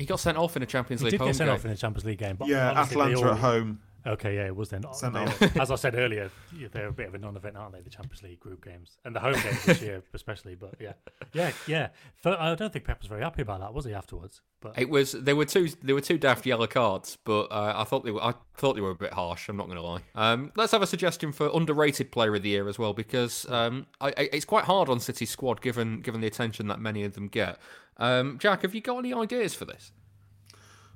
[0.02, 1.54] He got sent off in a Champions He League did home get sent game.
[1.56, 3.80] off in the Champions League game, but Yeah, honestly, they Atalanta all- at home.
[4.06, 4.84] Okay, yeah, it was then.
[4.94, 5.16] Sent
[5.58, 6.32] as I said earlier,
[6.72, 7.82] they're a bit of a non-event, aren't they?
[7.82, 10.56] The Champions League group games and the home games this year, especially.
[10.56, 10.94] But yeah,
[11.34, 11.90] yeah, yeah.
[12.24, 13.94] But I don't think Pep was very happy about that, was he?
[13.94, 17.74] Afterwards, but It was there were two there were two daft yellow cards, but uh,
[17.76, 19.50] I thought they were I thought they were a bit harsh.
[19.50, 20.02] I'm not going to lie.
[20.16, 23.86] Um, let's have a suggestion for underrated player of the year as well, because um,
[24.00, 27.14] I, I, it's quite hard on City's squad given given the attention that many of
[27.14, 27.60] them get.
[27.98, 29.92] Um, Jack, have you got any ideas for this?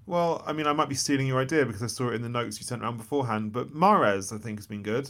[0.07, 2.29] Well, I mean, I might be stealing your idea because I saw it in the
[2.29, 3.51] notes you sent around beforehand.
[3.51, 5.09] But Mahrez, I think, has been good.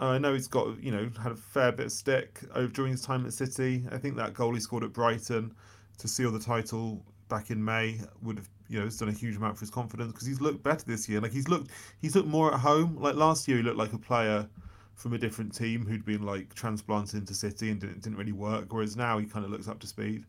[0.00, 2.92] Uh, I know he's got, you know, had a fair bit of stick over during
[2.92, 3.84] his time at City.
[3.90, 5.54] I think that goal he scored at Brighton
[5.98, 9.36] to seal the title back in May would have, you know, has done a huge
[9.36, 11.20] amount for his confidence because he's looked better this year.
[11.20, 12.96] Like he's looked, he's looked more at home.
[13.00, 14.46] Like last year, he looked like a player
[14.94, 18.72] from a different team who'd been like transplanted into City and didn't, didn't really work.
[18.72, 20.24] Whereas now he kind of looks up to speed.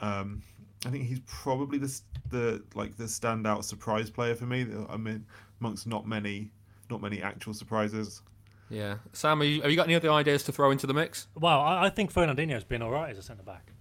[0.00, 0.42] Um,
[0.84, 4.66] I think he's probably the the like the standout surprise player for me.
[4.88, 5.26] I mean,
[5.60, 6.52] amongst not many,
[6.90, 8.22] not many actual surprises.
[8.68, 11.28] Yeah, Sam, have you, have you got any other ideas to throw into the mix?
[11.34, 13.72] well, I, I think Fernandinho's been all right as a centre back.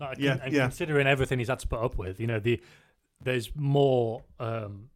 [0.00, 0.62] Like, Yeah, and yeah.
[0.62, 2.60] considering everything he's had to put up with, you know, the
[3.22, 4.22] there's more.
[4.38, 4.88] Um,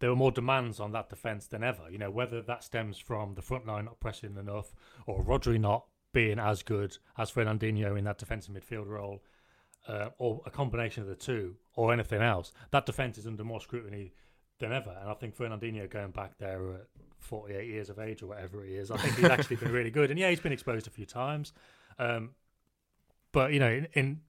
[0.00, 1.84] there were more demands on that defence than ever.
[1.90, 4.74] You know, whether that stems from the front line not pressing enough
[5.06, 9.22] or Rodri not being as good as Fernandinho in that defensive midfield role,
[9.88, 13.60] uh, or a combination of the two, or anything else, that defence is under more
[13.60, 14.12] scrutiny
[14.58, 14.96] than ever.
[15.00, 16.86] And I think Fernandinho going back there at
[17.18, 20.10] 48 years of age or whatever he is, I think he's actually been really good.
[20.10, 21.52] And yeah, he's been exposed a few times,
[21.98, 22.30] um,
[23.32, 24.20] but you know, in, in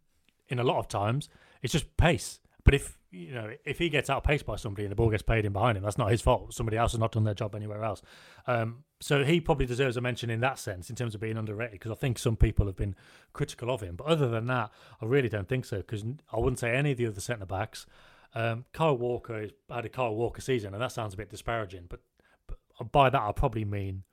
[0.48, 1.30] in a lot of times,
[1.62, 2.40] it's just pace.
[2.66, 5.46] But if you know, if he gets outpaced by somebody and the ball gets played
[5.46, 6.54] in behind him, that's not his fault.
[6.54, 8.02] Somebody else has not done their job anywhere else.
[8.48, 11.74] Um, so he probably deserves a mention in that sense, in terms of being underrated,
[11.74, 12.96] because I think some people have been
[13.32, 13.96] critical of him.
[13.96, 16.98] But other than that, I really don't think so, because I wouldn't say any of
[16.98, 17.86] the other centre backs.
[18.34, 21.86] Um, Kyle Walker has had a Kyle Walker season, and that sounds a bit disparaging,
[21.88, 22.02] but,
[22.48, 24.04] but by that I probably mean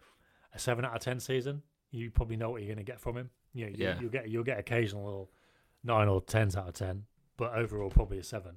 [0.55, 1.63] a seven out of ten season.
[1.91, 3.31] You probably know what you're going to get from him.
[3.55, 3.99] You know, you, Yeah.
[4.01, 5.31] you'll get you'll get occasional
[5.83, 7.05] nine or tens out of ten,
[7.37, 8.57] but overall probably a seven.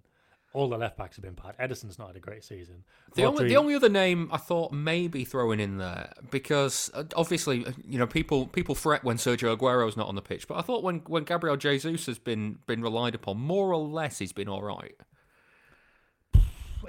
[0.53, 1.57] All the left backs have been bad.
[1.59, 2.85] Ederson's not had a great season.
[3.13, 7.65] The only, the only other name I thought maybe throwing in there because uh, obviously
[7.65, 10.61] uh, you know people people fret when Sergio Aguero's not on the pitch, but I
[10.61, 14.47] thought when when Gabriel Jesus has been been relied upon, more or less he's been
[14.47, 14.95] all right.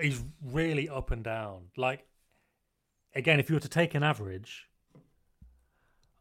[0.01, 1.71] he's really up and down.
[1.77, 2.07] Like
[3.17, 4.69] again, if you were to take an average,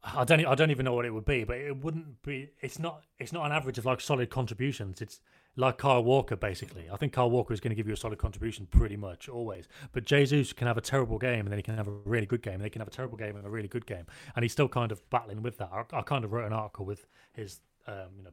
[0.04, 2.49] I don't I don't even know what it would be, but it wouldn't be.
[2.62, 5.01] It's not it's not an average of like solid contributions.
[5.01, 5.19] It's
[5.55, 6.85] like Kyle Walker basically.
[6.91, 9.67] I think Kyle Walker is going to give you a solid contribution pretty much always.
[9.91, 12.41] But Jesus can have a terrible game and then he can have a really good
[12.41, 12.55] game.
[12.55, 14.69] And they can have a terrible game and a really good game, and he's still
[14.69, 15.69] kind of battling with that.
[15.71, 18.31] I, I kind of wrote an article with his um, you know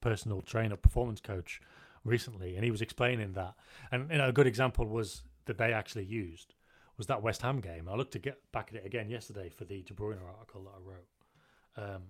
[0.00, 1.60] personal trainer, performance coach
[2.04, 3.54] recently, and he was explaining that.
[3.90, 6.54] And you know, a good example was that they actually used
[6.96, 7.88] was that West Ham game.
[7.88, 10.72] I looked to get back at it again yesterday for the De Bruyne article that
[10.76, 11.94] I wrote.
[11.94, 12.02] Um,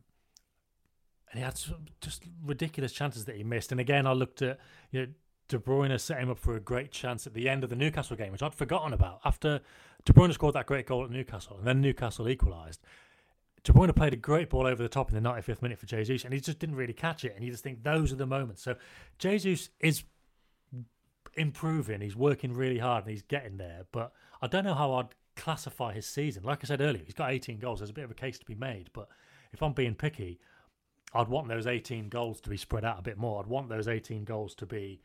[1.32, 1.58] and he had
[2.00, 3.72] just ridiculous chances that he missed.
[3.72, 4.58] And again, I looked at
[4.90, 5.06] you know
[5.48, 8.16] De Bruyne set him up for a great chance at the end of the Newcastle
[8.16, 9.20] game, which I'd forgotten about.
[9.24, 9.60] After
[10.04, 12.80] De Bruyne scored that great goal at Newcastle, and then Newcastle equalised.
[13.64, 16.24] De Bruyne played a great ball over the top in the 95th minute for Jesus,
[16.24, 17.32] and he just didn't really catch it.
[17.34, 18.62] And you just think those are the moments.
[18.62, 18.76] So
[19.18, 20.02] Jesus is
[21.34, 22.00] improving.
[22.00, 23.86] He's working really hard and he's getting there.
[23.92, 26.42] But I don't know how I'd classify his season.
[26.42, 27.80] Like I said earlier, he's got 18 goals.
[27.80, 28.90] There's a bit of a case to be made.
[28.92, 29.08] But
[29.52, 30.40] if I'm being picky,
[31.14, 33.40] I'd want those 18 goals to be spread out a bit more.
[33.40, 35.02] I'd want those 18 goals to be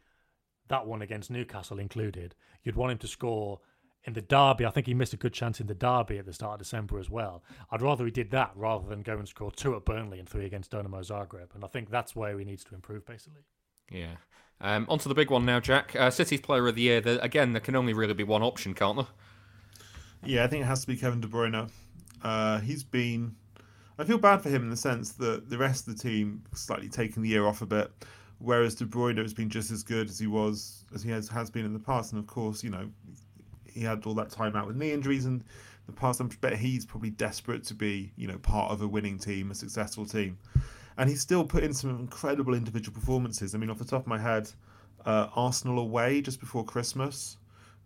[0.69, 2.35] that one against Newcastle included.
[2.63, 3.59] You'd want him to score
[4.03, 4.65] in the derby.
[4.65, 6.99] I think he missed a good chance in the derby at the start of December
[6.99, 7.43] as well.
[7.71, 10.45] I'd rather he did that rather than go and score two at Burnley and three
[10.45, 11.53] against Dynamo Zagreb.
[11.53, 13.41] And I think that's where he needs to improve, basically.
[13.91, 14.15] Yeah.
[14.59, 15.95] Um, on to the big one now, Jack.
[15.95, 17.01] Uh, City's Player of the Year.
[17.01, 19.07] There, again, there can only really be one option, can't there?
[20.25, 21.69] Yeah, I think it has to be Kevin De Bruyne.
[22.23, 23.35] Uh, he's been.
[23.99, 26.89] I feel bad for him in the sense that the rest of the team slightly
[26.89, 27.91] taking the year off a bit,
[28.37, 31.49] whereas De Bruyne has been just as good as he was as he has has
[31.49, 32.13] been in the past.
[32.13, 32.89] And of course, you know,
[33.65, 35.43] he had all that time out with knee injuries and
[35.87, 36.19] the past.
[36.19, 39.55] I'm bet he's probably desperate to be, you know, part of a winning team, a
[39.55, 40.37] successful team,
[40.97, 43.55] and he's still put in some incredible individual performances.
[43.55, 44.51] I mean, off the top of my head,
[45.05, 47.37] uh, Arsenal away just before Christmas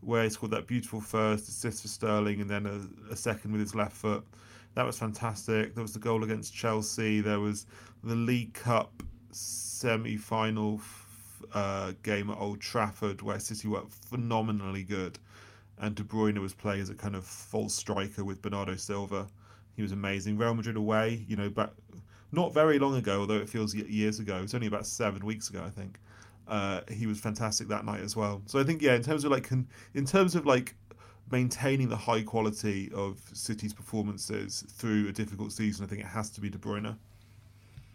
[0.02, 3.62] where he scored that beautiful first assist for Sterling and then a, a second with
[3.62, 4.26] his left foot.
[4.76, 5.76] That was fantastic.
[5.76, 7.22] There was the goal against Chelsea.
[7.22, 7.66] There was
[8.04, 10.82] the League Cup semi final
[11.54, 15.20] uh, game at Old Trafford where City were phenomenally good,
[15.80, 19.28] and De Bruyne was playing as a kind of false striker with Bernardo Silva.
[19.76, 20.38] He was amazing.
[20.38, 21.74] Real Madrid away, you know, but
[22.32, 24.38] not very long ago, although it feels years ago.
[24.38, 26.00] It was only about seven weeks ago, I think.
[26.48, 28.42] Uh, he was fantastic that night as well.
[28.46, 30.76] So I think, yeah, in terms of like, in terms of like
[31.32, 36.30] maintaining the high quality of City's performances through a difficult season, I think it has
[36.32, 36.98] to be De Bruyne.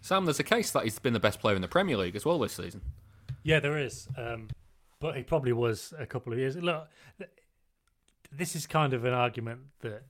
[0.01, 2.25] Sam, there's a case that he's been the best player in the Premier League as
[2.25, 2.81] well this season.
[3.43, 4.09] Yeah, there is.
[4.17, 4.49] Um,
[5.01, 6.57] but he probably was a couple of years.
[6.57, 6.89] Look,
[8.33, 10.05] this is kind of an argument that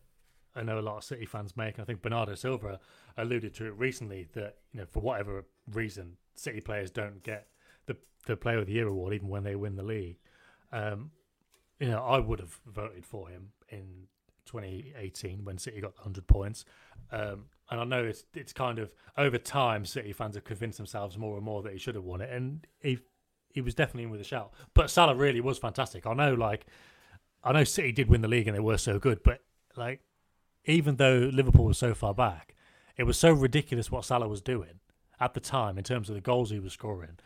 [0.55, 1.79] I know a lot of City fans make.
[1.79, 2.81] I think Bernardo Silva
[3.17, 7.49] alluded to it recently that you know for whatever reason City players don't get
[7.87, 10.19] the the Player of the Year award even when they win the league.
[10.73, 11.11] Um,
[11.79, 14.07] you know, I would have voted for him in
[14.47, 16.65] 2018 when City got 100 points.
[17.11, 21.19] Um, and I know it's it's kind of over time City fans have convinced themselves
[21.19, 22.99] more and more that he should have won it, and he
[23.57, 24.53] he was definitely in with a shout.
[24.75, 26.07] But Salah really was fantastic.
[26.07, 26.67] I know, like,
[27.43, 29.41] I know City did win the league and they were so good, but
[29.77, 30.03] like,
[30.67, 32.55] even though Liverpool was so far back,
[32.99, 34.81] it was so ridiculous what Salah was doing
[35.21, 37.19] at the time in terms of the goals he was scoring.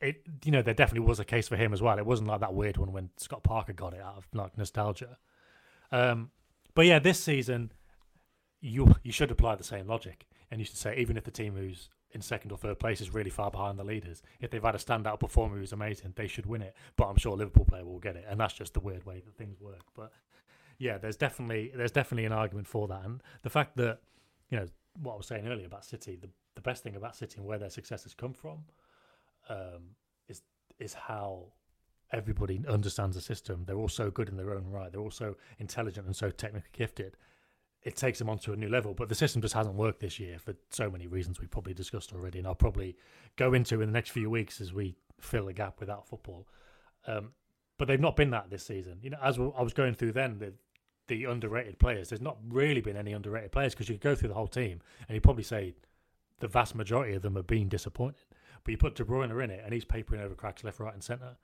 [0.00, 1.98] It, you know, there definitely was a case for him as well.
[1.98, 5.18] It wasn't like that weird one when Scott Parker got it out of like nostalgia.
[5.90, 6.30] Um,
[6.74, 7.72] but yeah, this season,
[8.60, 11.54] you you should apply the same logic, and you should say even if the team
[11.56, 14.74] who's in second or third place is really far behind the leaders, if they've had
[14.74, 16.74] a standout performer who's amazing, they should win it.
[16.96, 19.36] But I'm sure Liverpool player will get it, and that's just the weird way that
[19.36, 19.82] things work.
[19.94, 20.12] But
[20.78, 24.00] yeah, there's definitely there's definitely an argument for that, and the fact that
[24.50, 24.66] you know
[25.02, 27.58] what I was saying earlier about City, the the best thing about City and where
[27.58, 28.64] their success has come from,
[29.48, 29.94] um,
[30.28, 30.42] is
[30.78, 31.52] is how
[32.12, 33.64] everybody understands the system.
[33.66, 34.90] They're all so good in their own right.
[34.90, 37.16] They're all so intelligent and so technically gifted
[37.82, 38.94] it takes them onto a new level.
[38.94, 42.12] But the system just hasn't worked this year for so many reasons we've probably discussed
[42.12, 42.96] already, and I'll probably
[43.36, 46.46] go into in the next few weeks as we fill the gap without football.
[47.06, 47.30] Um,
[47.78, 48.98] but they've not been that this season.
[49.02, 50.52] You know, as I was going through then the
[51.06, 54.28] the underrated players, there's not really been any underrated players because you could go through
[54.28, 55.74] the whole team and you probably say
[56.40, 58.27] the vast majority of them have been disappointed.
[58.68, 61.02] But you put De Bruyne in it and he's papering over cracks left, right, and
[61.02, 61.38] centre.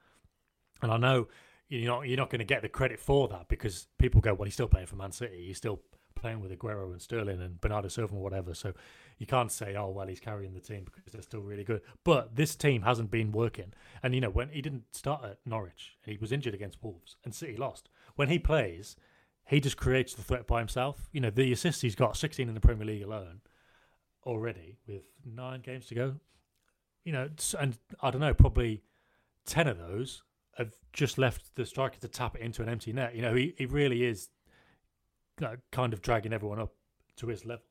[0.82, 1.28] And I know
[1.70, 4.44] you're not you're not going to get the credit for that because people go, well,
[4.44, 5.46] he's still playing for Man City.
[5.46, 5.80] He's still
[6.14, 8.52] playing with Aguero and Sterling and Bernardo Silva or whatever.
[8.52, 8.74] So
[9.16, 11.80] you can't say, oh well, he's carrying the team because they're still really good.
[12.04, 13.72] But this team hasn't been working.
[14.02, 17.34] And you know when he didn't start at Norwich, he was injured against Wolves, and
[17.34, 17.88] City lost.
[18.16, 18.96] When he plays,
[19.46, 21.08] he just creates the threat by himself.
[21.10, 23.40] You know the assists he's got, 16 in the Premier League alone
[24.26, 26.16] already with nine games to go.
[27.04, 27.28] You know,
[27.60, 28.82] and I don't know, probably
[29.44, 30.22] ten of those
[30.56, 33.14] have just left the striker to tap it into an empty net.
[33.14, 34.28] You know, he, he really is
[35.72, 36.72] kind of dragging everyone up
[37.16, 37.64] to his level.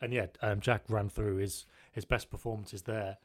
[0.00, 3.18] And yeah, um, Jack ran through his his best performances there.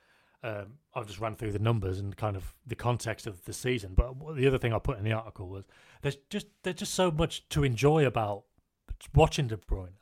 [0.44, 3.94] Um, I've just ran through the numbers and kind of the context of the season.
[3.96, 5.66] But the other thing I put in the article was
[6.02, 8.44] there's just there's just so much to enjoy about
[9.14, 9.96] watching De Bruyne.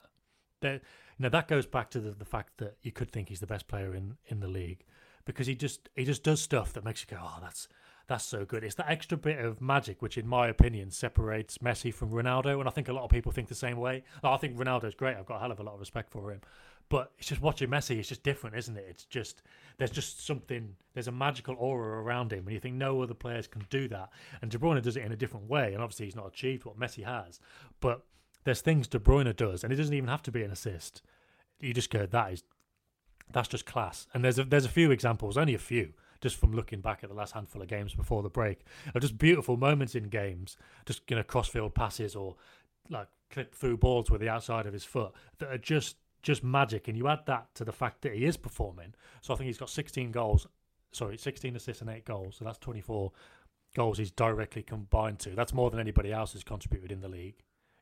[0.61, 0.81] There,
[1.19, 3.93] that goes back to the, the fact that you could think he's the best player
[3.93, 4.83] in, in the league
[5.25, 7.67] because he just he just does stuff that makes you go, oh, that's
[8.07, 8.63] that's so good.
[8.63, 12.67] It's that extra bit of magic which, in my opinion, separates Messi from Ronaldo, and
[12.67, 14.03] I think a lot of people think the same way.
[14.23, 15.15] I think Ronaldo's great.
[15.15, 16.41] I've got a hell of a lot of respect for him,
[16.89, 17.97] but it's just watching Messi.
[17.97, 18.85] It's just different, isn't it?
[18.89, 19.41] It's just
[19.77, 20.75] there's just something.
[20.93, 24.09] There's a magical aura around him, and you think no other players can do that.
[24.41, 26.79] And De Bruyne does it in a different way, and obviously he's not achieved what
[26.79, 27.39] Messi has,
[27.79, 28.03] but
[28.43, 31.01] there's things De Bruyne does, and it doesn't even have to be an assist.
[31.59, 32.43] You just go, that is
[33.31, 34.07] that's just class.
[34.13, 37.09] And there's a, there's a few examples, only a few, just from looking back at
[37.09, 38.61] the last handful of games before the break,
[38.93, 42.35] of just beautiful moments in games, just you know crossfield passes or
[42.89, 46.87] like clip through balls with the outside of his foot that are just just magic.
[46.87, 48.93] And you add that to the fact that he is performing.
[49.21, 50.47] So I think he's got 16 goals,
[50.91, 52.37] sorry, 16 assists and eight goals.
[52.37, 53.11] So that's 24
[53.75, 55.31] goals he's directly combined to.
[55.31, 57.35] That's more than anybody else has contributed in the league.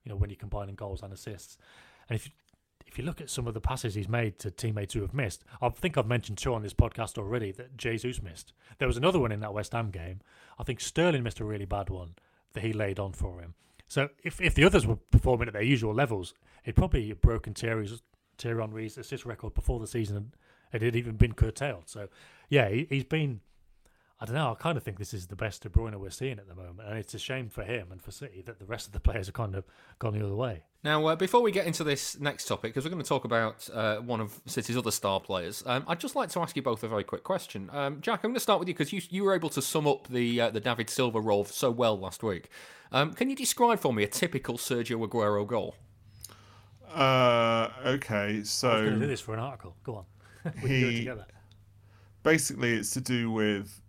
[0.04, 1.58] You know when you're combining goals and assists.
[2.10, 2.30] And if
[2.92, 5.46] if you look at some of the passes he's made to teammates who have missed,
[5.62, 8.52] I think I've mentioned two on this podcast already that Jesus missed.
[8.80, 10.20] There was another one in that West Ham game.
[10.60, 12.16] I think Sterling missed a really bad one
[12.52, 13.54] that he laid on for him.
[13.88, 16.34] So if if the others were performing at their usual levels,
[16.66, 18.02] it probably broken Thierry's
[18.38, 20.34] Thierry Henry's assist record before the season
[20.74, 21.84] it had even been curtailed.
[21.88, 22.10] So
[22.50, 23.39] yeah, he, he's been
[24.22, 24.51] I don't know.
[24.51, 26.88] I kind of think this is the best De Bruyne we're seeing at the moment,
[26.88, 29.26] and it's a shame for him and for City that the rest of the players
[29.26, 29.65] have kind of
[29.97, 30.61] gone the other way.
[30.84, 33.67] Now, uh, before we get into this next topic, because we're going to talk about
[33.74, 36.84] uh, one of City's other star players, um, I'd just like to ask you both
[36.84, 37.72] a very quick question.
[37.74, 39.88] Um, Jack, I'm going to start with you because you you were able to sum
[39.88, 42.49] up the uh, the David Silva role so well last week.
[42.91, 45.76] Um, can you describe for me a typical Sergio Aguero goal?
[46.93, 49.76] Uh, okay, so I was going to do this for an article.
[49.84, 50.05] Go on,
[50.61, 51.26] we he, can do it together.
[52.22, 53.81] Basically, it's to do with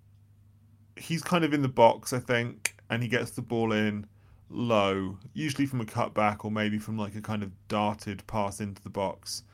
[0.97, 4.07] he's kind of in the box, I think, and he gets the ball in
[4.51, 8.83] low, usually from a cutback or maybe from like a kind of darted pass into
[8.83, 9.45] the box.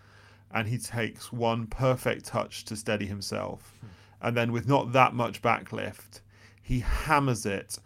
[0.52, 3.74] And he takes one perfect touch to steady himself.
[3.80, 3.86] Hmm.
[4.20, 6.22] And then, with not that much backlift,
[6.62, 7.78] he hammers it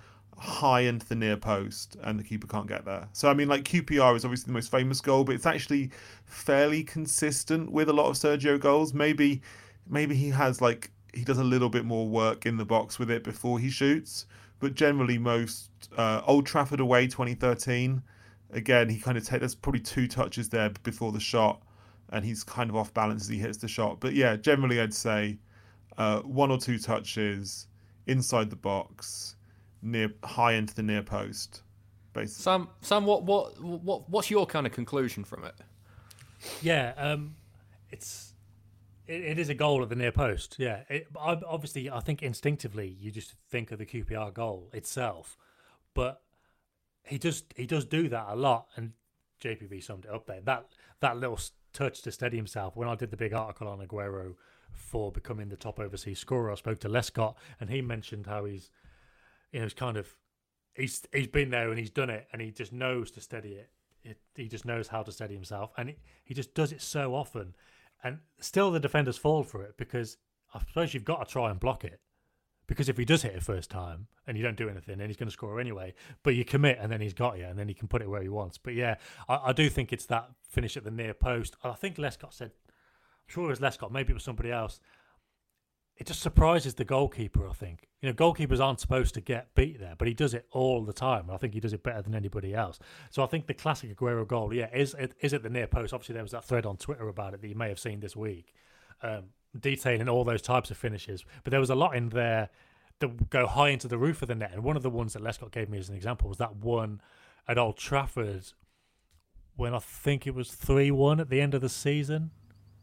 [0.43, 3.09] high into the near post, and the keeper can't get there.
[3.13, 5.91] So, I mean, like QPR is obviously the most famous goal, but it's actually
[6.25, 8.93] fairly consistent with a lot of Sergio goals.
[8.93, 9.43] Maybe,
[9.89, 13.11] maybe he has like he does a little bit more work in the box with
[13.11, 14.27] it before he shoots,
[14.61, 18.03] but generally most uh, Old Trafford away 2013.
[18.53, 21.63] Again, he kind of takes there's probably two touches there before the shot,
[22.11, 24.01] and he's kind of off balance as he hits the shot.
[24.01, 25.39] But yeah, generally I'd say
[25.99, 27.67] uh, one or two touches
[28.07, 29.37] inside the box,
[29.83, 31.63] near high into the near post.
[32.13, 32.43] Basically.
[32.43, 35.55] Sam, Sam, what, what, what, what's your kind of conclusion from it?
[36.61, 37.37] Yeah, um,
[37.91, 38.32] it's
[39.07, 40.57] it, it is a goal at the near post.
[40.59, 45.37] Yeah, it, obviously, I think instinctively you just think of the QPR goal itself,
[45.95, 46.23] but
[47.05, 48.93] he does he does do that a lot, and
[49.43, 50.41] JPB summed it up there.
[50.41, 50.67] That
[51.01, 51.39] that little
[51.73, 52.77] touch to steady himself.
[52.77, 54.35] When I did the big article on Aguero
[54.73, 58.71] for becoming the top overseas scorer, I spoke to Lescott, and he mentioned how he's
[59.53, 60.15] you know he's kind of
[60.75, 63.71] he's he's been there and he's done it, and he just knows to steady it.
[64.05, 67.15] it he just knows how to steady himself, and he, he just does it so
[67.15, 67.55] often
[68.03, 70.17] and still the defenders fall for it because
[70.55, 72.01] I suppose you've got to try and block it.
[72.67, 75.17] Because if he does hit it first time and you don't do anything, then he's
[75.17, 75.95] going to score anyway.
[76.23, 78.23] But you commit and then he's got you and then he can put it where
[78.23, 78.57] he wants.
[78.57, 78.97] But yeah,
[79.29, 81.57] I, I do think it's that finish at the near post.
[81.65, 84.81] I think Lescott said, I'm sure it was Lescott, maybe it was somebody else
[85.97, 87.49] it just surprises the goalkeeper.
[87.49, 90.47] I think you know goalkeepers aren't supposed to get beat there, but he does it
[90.51, 91.31] all the time.
[91.31, 92.79] I think he does it better than anybody else.
[93.11, 95.93] So I think the classic Aguero goal, yeah, is it is at the near post.
[95.93, 98.17] Obviously, there was that thread on Twitter about it that you may have seen this
[98.17, 98.55] week,
[99.03, 99.25] um,
[99.59, 101.25] detailing all those types of finishes.
[101.45, 102.49] But there was a lot in there
[103.01, 105.23] that go high into the roof of the net, and one of the ones that
[105.23, 107.01] Lescott gave me as an example was that one
[107.47, 108.53] at Old Trafford
[109.55, 112.31] when I think it was three one at the end of the season,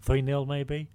[0.02, 0.90] three 0 maybe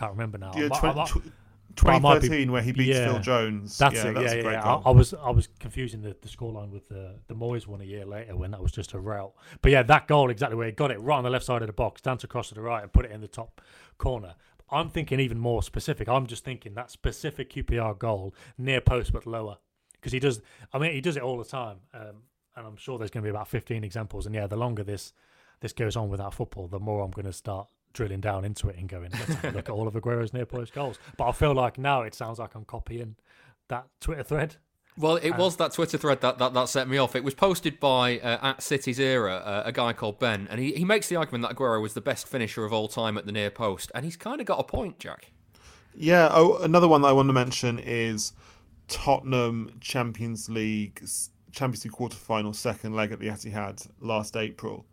[0.00, 0.52] can't remember now.
[0.56, 1.32] Yeah, tw- tw-
[1.76, 3.78] 2013, be, where he beats yeah, Phil Jones.
[3.78, 4.14] That's yeah, it.
[4.14, 4.62] That's yeah, yeah.
[4.62, 7.84] I, I, was I was confusing the, the scoreline with the the Moyes one a
[7.84, 9.32] year later when that was just a route.
[9.62, 11.68] But yeah, that goal exactly where he got it right on the left side of
[11.68, 13.60] the box, dance across to the right, and put it in the top
[13.98, 14.34] corner.
[14.70, 16.08] I'm thinking even more specific.
[16.08, 19.58] I'm just thinking that specific QPR goal near post but lower
[19.92, 20.40] because he does.
[20.72, 22.22] I mean, he does it all the time, um,
[22.56, 24.26] and I'm sure there's going to be about 15 examples.
[24.26, 25.12] And yeah, the longer this
[25.60, 28.76] this goes on without football, the more I'm going to start drilling down into it
[28.76, 30.98] and going, let's have a look at all of Aguero's near post goals.
[31.16, 33.16] But I feel like now it sounds like I'm copying
[33.68, 34.56] that Twitter thread.
[34.96, 37.16] Well, it was that Twitter thread that, that, that set me off.
[37.16, 40.72] It was posted by uh, at City's era, uh, a guy called Ben, and he,
[40.72, 43.32] he makes the argument that Aguero was the best finisher of all time at the
[43.32, 45.32] near post, and he's kind of got a point, Jack.
[45.94, 46.28] Yeah.
[46.32, 48.32] Oh, another one that I want to mention is
[48.88, 51.02] Tottenham Champions League
[51.52, 54.86] Champions League quarter final second leg at the Etihad last April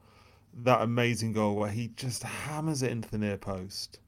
[0.64, 4.00] that amazing goal where he just hammers it into the near post.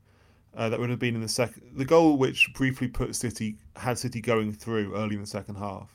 [0.56, 4.00] Uh, that would have been in the second, the goal which briefly put City had
[4.00, 5.94] City going through early in the second half.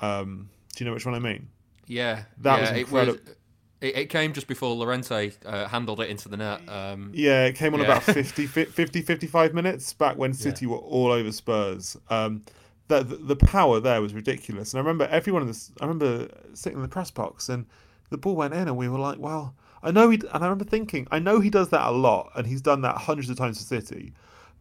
[0.00, 1.48] Um, do you know which one I mean?
[1.86, 3.14] Yeah, that yeah, was incredible.
[3.18, 3.36] It, was,
[3.82, 6.66] it, it, came just before Llorente uh, handled it into the net.
[6.66, 7.86] Um, yeah, it came on yeah.
[7.86, 10.72] about 50, 50, 55 minutes back when City yeah.
[10.72, 11.96] were all over Spurs.
[12.08, 12.42] Um,
[12.88, 15.72] the, the, the power there was ridiculous, and I remember everyone in this.
[15.80, 17.66] I remember sitting in the press box and
[18.10, 20.16] the ball went in, and we were like, well, I know he.
[20.16, 22.96] And I remember thinking, I know he does that a lot, and he's done that
[22.96, 24.12] hundreds of times for City.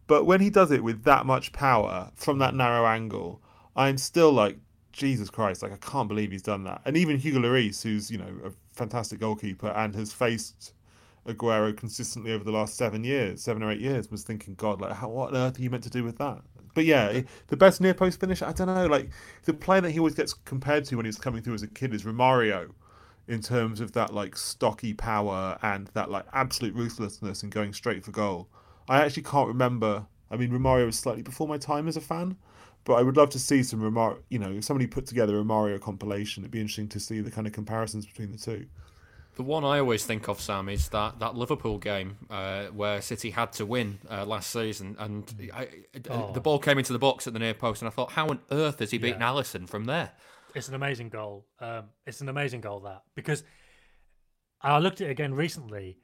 [0.08, 3.42] But when he does it with that much power from that narrow angle,
[3.76, 4.58] I'm still like,
[4.92, 5.62] Jesus Christ!
[5.62, 6.82] Like I can't believe he's done that.
[6.86, 10.74] And even Hugo Lloris, who's you know a fantastic goalkeeper and has faced
[11.28, 14.94] Aguero consistently over the last seven years, seven or eight years, was thinking, God, like
[14.94, 16.42] how, what on earth are you meant to do with that?
[16.76, 18.86] But yeah, the best near post finish, I don't know.
[18.86, 19.10] Like
[19.44, 21.94] the player that he always gets compared to when he's coming through as a kid
[21.94, 22.72] is Romario
[23.28, 28.04] in terms of that like stocky power and that like absolute ruthlessness and going straight
[28.04, 28.48] for goal.
[28.88, 30.06] I actually can't remember.
[30.30, 32.38] I mean, Romario was slightly before my time as a fan,
[32.84, 34.20] but I would love to see some Romario.
[34.30, 37.32] You know, if somebody put together a Mario compilation, it'd be interesting to see the
[37.32, 38.66] kind of comparisons between the two.
[39.36, 43.32] The one I always think of, Sam, is that, that Liverpool game uh, where City
[43.32, 45.68] had to win uh, last season, and I,
[46.10, 46.32] oh.
[46.32, 48.40] the ball came into the box at the near post, and I thought, how on
[48.50, 49.32] earth has he beaten yeah.
[49.32, 50.12] Alisson from there?
[50.56, 51.46] It's an amazing goal.
[51.60, 53.44] Um, it's an amazing goal that because
[54.62, 56.00] I looked at it again recently,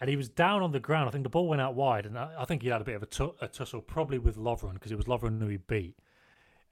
[0.00, 1.08] and he was down on the ground.
[1.08, 2.96] I think the ball went out wide, and I, I think he had a bit
[2.96, 5.96] of a, t- a tussle, probably with Lovren because it was Lovren who he beat,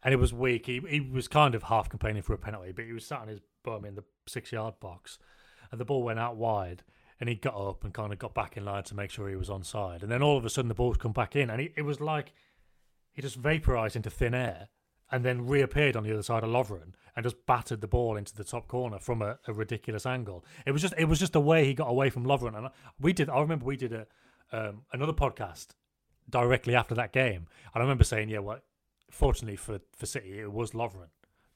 [0.02, 0.66] and it was weak.
[0.66, 3.28] He he was kind of half complaining for a penalty, but he was sat on
[3.28, 5.18] his bum in the six yard box,
[5.70, 6.82] and the ball went out wide.
[7.18, 9.36] And he got up and kind of got back in line to make sure he
[9.36, 10.02] was onside.
[10.02, 11.98] And then all of a sudden, the ball's come back in, and he, it was
[11.98, 12.34] like
[13.10, 14.68] he just vaporized into thin air
[15.10, 18.34] and then reappeared on the other side of Lovren and just battered the ball into
[18.34, 20.44] the top corner from a, a ridiculous angle.
[20.66, 22.68] It was just it was just the way he got away from Lovren, and
[23.00, 23.28] we did.
[23.30, 24.06] I remember we did a
[24.52, 25.68] um, another podcast
[26.28, 28.60] directly after that game, and I remember saying, "Yeah, well,
[29.10, 31.08] fortunately for for City, it was Lovren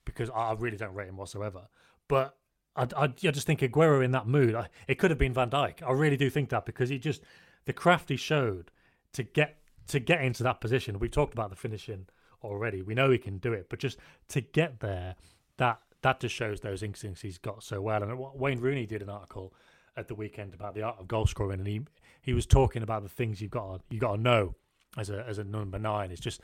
[0.04, 1.68] because I, I really don't rate him whatsoever."
[2.08, 2.36] But
[2.74, 5.50] I, I, I just think Aguero in that mood, I, it could have been Van
[5.50, 5.82] Dijk.
[5.86, 7.22] I really do think that because he just
[7.66, 8.70] the craft he showed
[9.12, 10.98] to get to get into that position.
[10.98, 12.06] We talked about the finishing
[12.42, 12.82] already.
[12.82, 15.16] We know he can do it, but just to get there,
[15.56, 18.02] that that just shows those instincts he's got so well.
[18.02, 19.52] And what Wayne Rooney did an article
[19.96, 21.82] at the weekend about the art of goal scoring, and he
[22.22, 24.54] he was talking about the things you've got you got to know
[24.96, 26.10] as a as a number nine.
[26.10, 26.40] It's just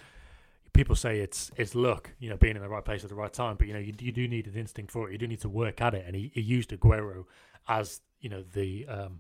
[0.73, 3.33] people say it's it's luck, you know, being in the right place at the right
[3.33, 5.13] time, but you know you, you do need an instinct for it.
[5.13, 7.25] You do need to work at it, and he, he used Aguero
[7.69, 9.19] as you know the um,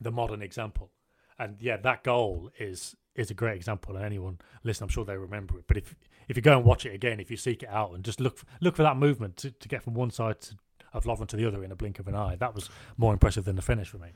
[0.00, 0.90] the modern example.
[1.38, 3.96] And yeah, that goal is is a great example.
[3.96, 5.64] And anyone listen, I'm sure they remember it.
[5.66, 5.94] But if
[6.28, 8.38] if you go and watch it again, if you seek it out and just look
[8.60, 10.54] look for that movement to, to get from one side to,
[10.92, 13.44] of Lovren to the other in a blink of an eye, that was more impressive
[13.44, 14.08] than the finish for me.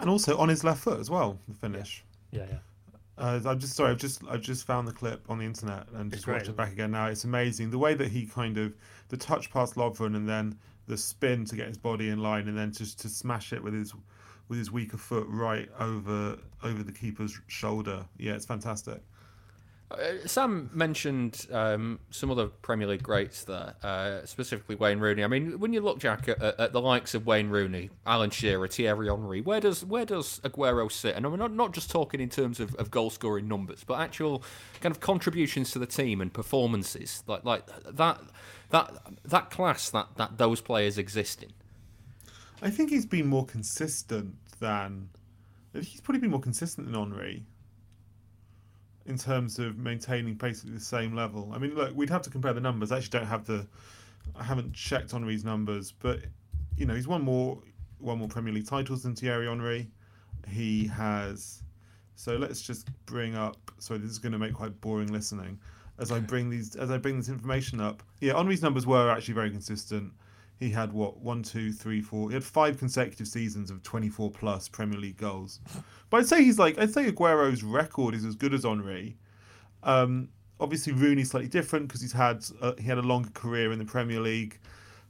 [0.00, 2.04] And also on his left foot as well, the finish.
[2.30, 2.58] Yeah, yeah.
[3.16, 3.90] Uh, I'm just sorry.
[3.90, 6.72] I've just I've just found the clip on the internet and just watched it back
[6.72, 7.06] again now.
[7.06, 8.76] It's amazing the way that he kind of
[9.08, 12.56] the touch past Lovren and then the spin to get his body in line and
[12.56, 13.92] then just to smash it with his
[14.48, 18.06] with his weaker foot right over over the keeper's shoulder.
[18.18, 19.00] Yeah, it's fantastic.
[19.90, 25.24] Uh, Sam mentioned um, some other Premier League greats there, uh, specifically Wayne Rooney.
[25.24, 28.68] I mean, when you look, Jack, at, at, the likes of Wayne Rooney, Alan Shearer,
[28.68, 31.16] Thierry Henry, where does where does Aguero sit?
[31.16, 34.42] And I'm not, not just talking in terms of, of goal scoring numbers, but actual
[34.82, 38.20] kind of contributions to the team and performances, like like that
[38.70, 38.92] that
[39.24, 41.52] that class that, that those players exist in.
[42.62, 45.08] I think he's been more consistent than
[45.72, 47.44] he's probably been more consistent than Henry
[49.06, 51.50] in terms of maintaining basically the same level.
[51.54, 52.92] I mean, look, we'd have to compare the numbers.
[52.92, 53.66] I actually don't have the,
[54.36, 56.20] I haven't checked Henry's numbers, but
[56.76, 57.58] you know, he's won more,
[58.00, 59.90] won more Premier League titles than Thierry Henry.
[60.46, 61.62] He has.
[62.16, 63.56] So let's just bring up.
[63.78, 65.58] Sorry, this is going to make quite boring listening.
[65.98, 69.34] As I bring these, as I bring this information up, yeah, Henry's numbers were actually
[69.34, 70.12] very consistent.
[70.58, 72.30] He had what one, two, three, four.
[72.30, 75.60] He had five consecutive seasons of twenty-four plus Premier League goals.
[76.10, 79.16] But I'd say he's like I'd say Aguero's record is as good as Henry.
[79.84, 80.28] Um,
[80.58, 83.84] obviously, Rooney's slightly different because he's had uh, he had a longer career in the
[83.84, 84.58] Premier League,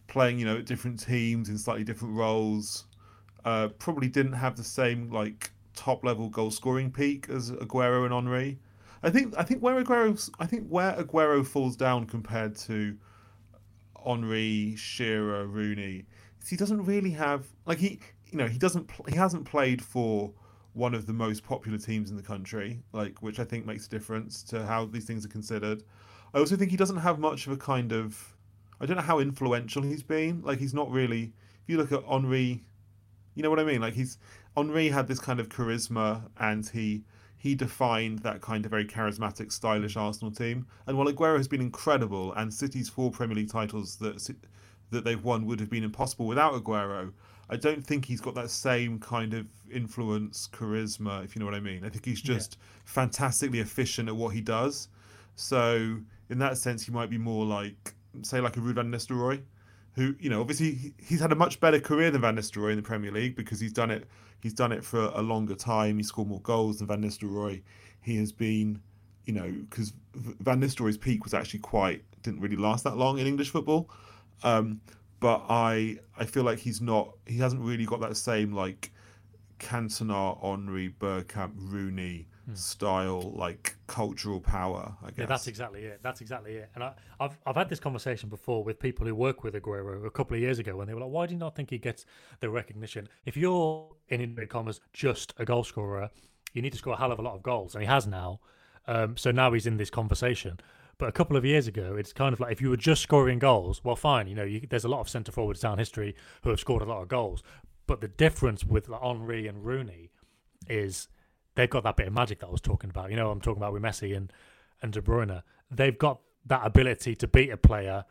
[0.07, 2.85] playing you know at different teams in slightly different roles.
[3.45, 8.13] Uh, probably didn't have the same like top level goal scoring peak as Aguero and
[8.13, 8.59] Henry.
[9.03, 12.97] I think I think where Aguero I think where Aguero falls down compared to
[14.05, 16.05] Henry, Shearer, Rooney.
[16.49, 20.33] He doesn't really have like he you know he doesn't he hasn't played for
[20.73, 23.91] one of the most popular teams in the country, like which I think makes a
[23.91, 25.83] difference to how these things are considered.
[26.33, 28.37] I also think he doesn't have much of a kind of
[28.81, 30.43] I don't know how influential he's been.
[30.43, 31.33] Like he's not really
[31.63, 32.65] if you look at Henry,
[33.35, 33.81] you know what I mean?
[33.81, 34.19] Like he's
[34.57, 37.05] Henry had this kind of charisma and he
[37.39, 40.67] he defined that kind of very charismatic, stylish Arsenal team.
[40.87, 44.35] And while Aguero has been incredible, and City's four Premier League titles that
[44.91, 47.13] that they've won would have been impossible without Aguero,
[47.51, 51.55] I don't think he's got that same kind of influence, charisma, if you know what
[51.55, 51.85] I mean.
[51.85, 52.67] I think he's just yeah.
[52.85, 54.89] fantastically efficient at what he does.
[55.37, 55.99] So
[56.31, 59.43] in that sense, he might be more like, say, like a Ruud van Nistelrooy,
[59.99, 62.83] who you know obviously he's had a much better career than Van Nistelrooy in the
[62.83, 64.09] Premier League because he's done it
[64.41, 65.97] He's done it for a longer time.
[65.97, 67.63] He scored more goals than Van Nistelrooy.
[68.01, 68.81] He has been,
[69.25, 73.27] you know, because Van Nistelrooy's peak was actually quite didn't really last that long in
[73.27, 73.91] English football.
[74.43, 74.81] Um,
[75.21, 78.93] but I I feel like he's not he hasn't really got that same like
[79.59, 82.55] Cantona, Henry, Bergkamp, Rooney Hmm.
[82.55, 84.97] style, like cultural power.
[85.03, 85.19] I guess.
[85.19, 86.01] Yeah, that's exactly it.
[86.03, 86.71] That's exactly it.
[86.75, 90.11] And I, have I've had this conversation before with people who work with Aguero a
[90.11, 92.07] couple of years ago, and they were like, "Why do you not think he gets
[92.41, 93.07] the recognition?
[93.27, 96.11] If you're in inverted commas just a goal scorer,
[96.55, 98.41] you need to score a hell of a lot of goals, and he has now.
[98.87, 100.59] Um, so now he's in this conversation."
[100.97, 103.39] But a couple of years ago, it's kind of like if you were just scoring
[103.39, 104.27] goals, well, fine.
[104.27, 106.87] You know, you, there's a lot of centre forwards down history who have scored a
[106.87, 107.43] lot of goals.
[107.87, 110.11] But the difference with like, Henry and Rooney
[110.69, 111.09] is
[111.59, 113.11] they've got that bit of magic that I was talking about.
[113.11, 114.33] You know, I'm talking about with Messi and
[114.81, 115.43] and De Bruyne.
[115.73, 118.05] They've got that ability to beat a player.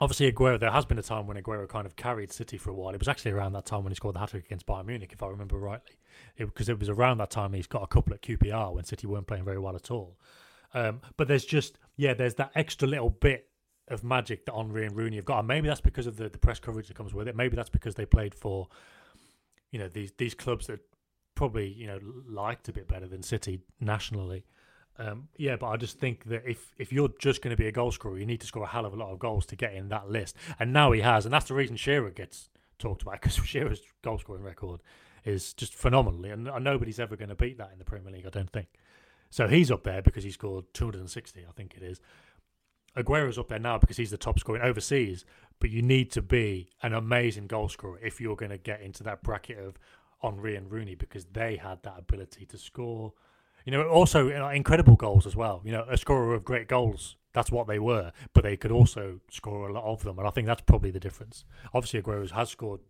[0.00, 0.58] Obviously, Aguero.
[0.58, 2.94] There has been a time when Aguero kind of carried City for a while.
[2.94, 5.10] It was actually around that time when he scored the hat trick against Bayern Munich,
[5.12, 5.98] if I remember rightly,
[6.38, 9.06] because it, it, was around that time he's got a couple at QPR when City
[9.06, 10.18] weren't playing very well at all.
[10.72, 13.46] Um, but there's just yeah, there's that extra little bit
[13.88, 16.38] of magic that Henry and Rooney have got, and maybe that's because of the, the
[16.38, 17.36] press coverage that comes with it.
[17.36, 18.68] Maybe that's because they played for
[19.70, 20.80] you know these these clubs that
[21.34, 24.44] probably you know liked a bit better than City nationally.
[24.96, 27.72] Um, yeah, but I just think that if if you're just going to be a
[27.72, 29.74] goal scorer, you need to score a hell of a lot of goals to get
[29.74, 30.36] in that list.
[30.58, 34.18] And now he has, and that's the reason Shearer gets talked about because Shearer's goal
[34.18, 34.82] scoring record
[35.24, 38.26] is just phenomenally, and, and nobody's ever going to beat that in the Premier League,
[38.26, 38.68] I don't think.
[39.30, 42.00] So he's up there because he scored 260, I think it is.
[42.96, 45.24] Aguero's up there now because he's the top scorer overseas,
[45.58, 49.02] but you need to be an amazing goal scorer if you're going to get into
[49.02, 49.78] that bracket of
[50.24, 53.12] Henry and Rooney because they had that ability to score.
[53.64, 55.62] You know, also you know, incredible goals as well.
[55.64, 57.16] You know, a scorer of great goals.
[57.32, 60.30] That's what they were, but they could also score a lot of them, and I
[60.30, 61.44] think that's probably the difference.
[61.72, 62.80] Obviously, Aguero has scored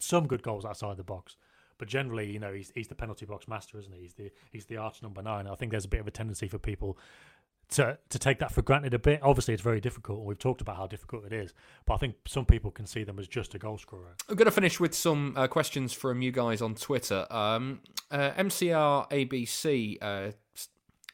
[0.00, 1.36] some good goals outside the box,
[1.78, 4.00] but generally, you know, he's he's the penalty box master, isn't he?
[4.00, 5.46] He's the he's the arch number nine.
[5.46, 6.98] I think there's a bit of a tendency for people
[7.70, 9.20] to to take that for granted a bit.
[9.22, 10.24] Obviously, it's very difficult.
[10.24, 11.52] We've talked about how difficult it is,
[11.86, 14.14] but I think some people can see them as just a goal scorer.
[14.28, 17.26] I'm going to finish with some uh, questions from you guys on Twitter.
[17.30, 19.98] Um, uh, MCR ABC.
[20.00, 20.32] Uh,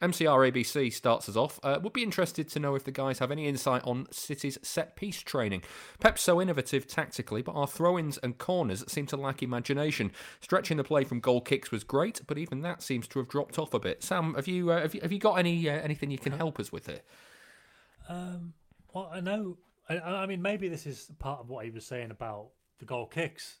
[0.01, 1.57] MCR ABC starts us off.
[1.63, 4.97] Uh, would be interested to know if the guys have any insight on City's set
[4.97, 5.63] piece training.
[5.99, 10.11] Pep's so innovative tactically, but our throw ins and corners seem to lack imagination.
[10.41, 13.57] Stretching the play from goal kicks was great, but even that seems to have dropped
[13.57, 14.03] off a bit.
[14.03, 16.59] Sam, have you uh, have you, have you got any uh, anything you can help
[16.59, 17.01] us with here?
[18.09, 18.53] Um,
[18.93, 19.57] well, I know.
[19.87, 23.05] I, I mean, maybe this is part of what he was saying about the goal
[23.05, 23.59] kicks.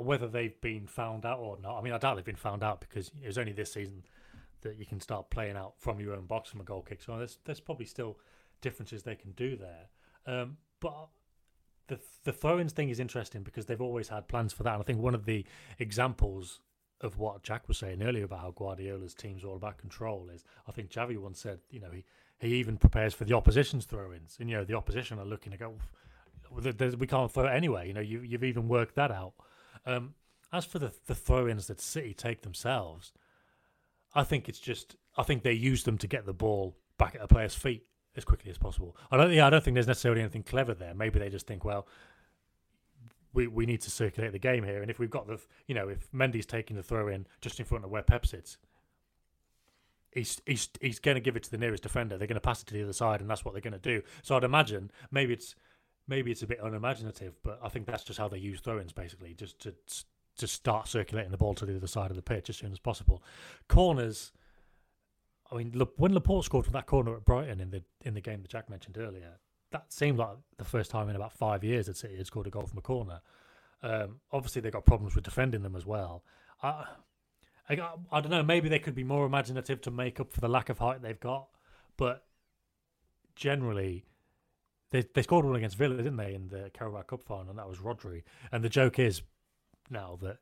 [0.00, 2.80] Whether they've been found out or not, I mean, I doubt they've been found out
[2.80, 4.02] because it was only this season
[4.62, 7.02] that you can start playing out from your own box from a goal kick.
[7.02, 8.18] So there's there's probably still
[8.60, 9.88] differences they can do there.
[10.26, 11.08] Um, but
[11.88, 14.74] the the throw-ins thing is interesting because they've always had plans for that.
[14.74, 15.44] And I think one of the
[15.78, 16.60] examples
[17.00, 20.72] of what Jack was saying earlier about how Guardiola's team's all about control is I
[20.72, 22.04] think Javi once said, you know, he,
[22.38, 24.36] he even prepares for the opposition's throw-ins.
[24.38, 25.74] And you know, the opposition are looking to go,
[26.98, 27.88] we can't throw it anyway.
[27.88, 29.34] You know, you you've even worked that out.
[29.86, 30.14] Um,
[30.52, 33.12] as for the the throw-ins that City take themselves,
[34.14, 37.22] I think it's just I think they use them to get the ball back at
[37.22, 37.86] a player's feet
[38.16, 38.96] as quickly as possible.
[39.10, 40.94] I don't yeah, I don't think there's necessarily anything clever there.
[40.94, 41.86] Maybe they just think, well,
[43.32, 45.88] we we need to circulate the game here, and if we've got the you know
[45.88, 48.58] if Mendy's taking the throw in just in front of where Pep sits,
[50.12, 52.18] he's he's he's going to give it to the nearest defender.
[52.18, 53.78] They're going to pass it to the other side, and that's what they're going to
[53.78, 54.02] do.
[54.22, 55.54] So I'd imagine maybe it's
[56.06, 59.34] maybe it's a bit unimaginative, but I think that's just how they use throw-ins basically,
[59.34, 59.74] just to
[60.42, 62.78] to start circulating the ball to the other side of the pitch as soon as
[62.78, 63.22] possible.
[63.68, 64.32] Corners.
[65.50, 68.42] I mean, when Laporte scored from that corner at Brighton in the in the game
[68.42, 69.38] that Jack mentioned earlier,
[69.70, 72.50] that seemed like the first time in about five years that City had scored a
[72.50, 73.20] goal from a corner.
[73.82, 76.24] Um, obviously, they got problems with defending them as well.
[76.62, 76.84] I,
[77.68, 77.78] I,
[78.10, 78.42] I don't know.
[78.42, 81.18] Maybe they could be more imaginative to make up for the lack of height they've
[81.18, 81.48] got,
[81.96, 82.24] but
[83.34, 84.04] generally,
[84.90, 87.68] they they scored one against Villa, didn't they, in the Carabao Cup final, and that
[87.68, 88.22] was Rodri.
[88.52, 89.22] And the joke is,
[89.92, 90.38] now that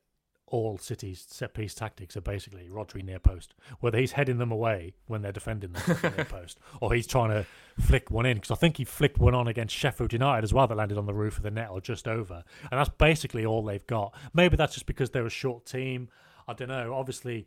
[0.51, 4.94] all City's set piece tactics are basically Rodri near post, whether he's heading them away
[5.07, 7.46] when they're defending the near post, or he's trying to
[7.78, 8.36] flick one in.
[8.36, 11.07] Because I think he flicked one on against Sheffield United as well that landed on
[11.07, 14.14] the roof of the net or just over, and that's basically all they've got.
[14.34, 16.09] Maybe that's just because they're a short team.
[16.48, 16.94] I don't know.
[16.94, 17.46] Obviously,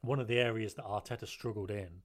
[0.00, 2.02] one of the areas that Arteta struggled in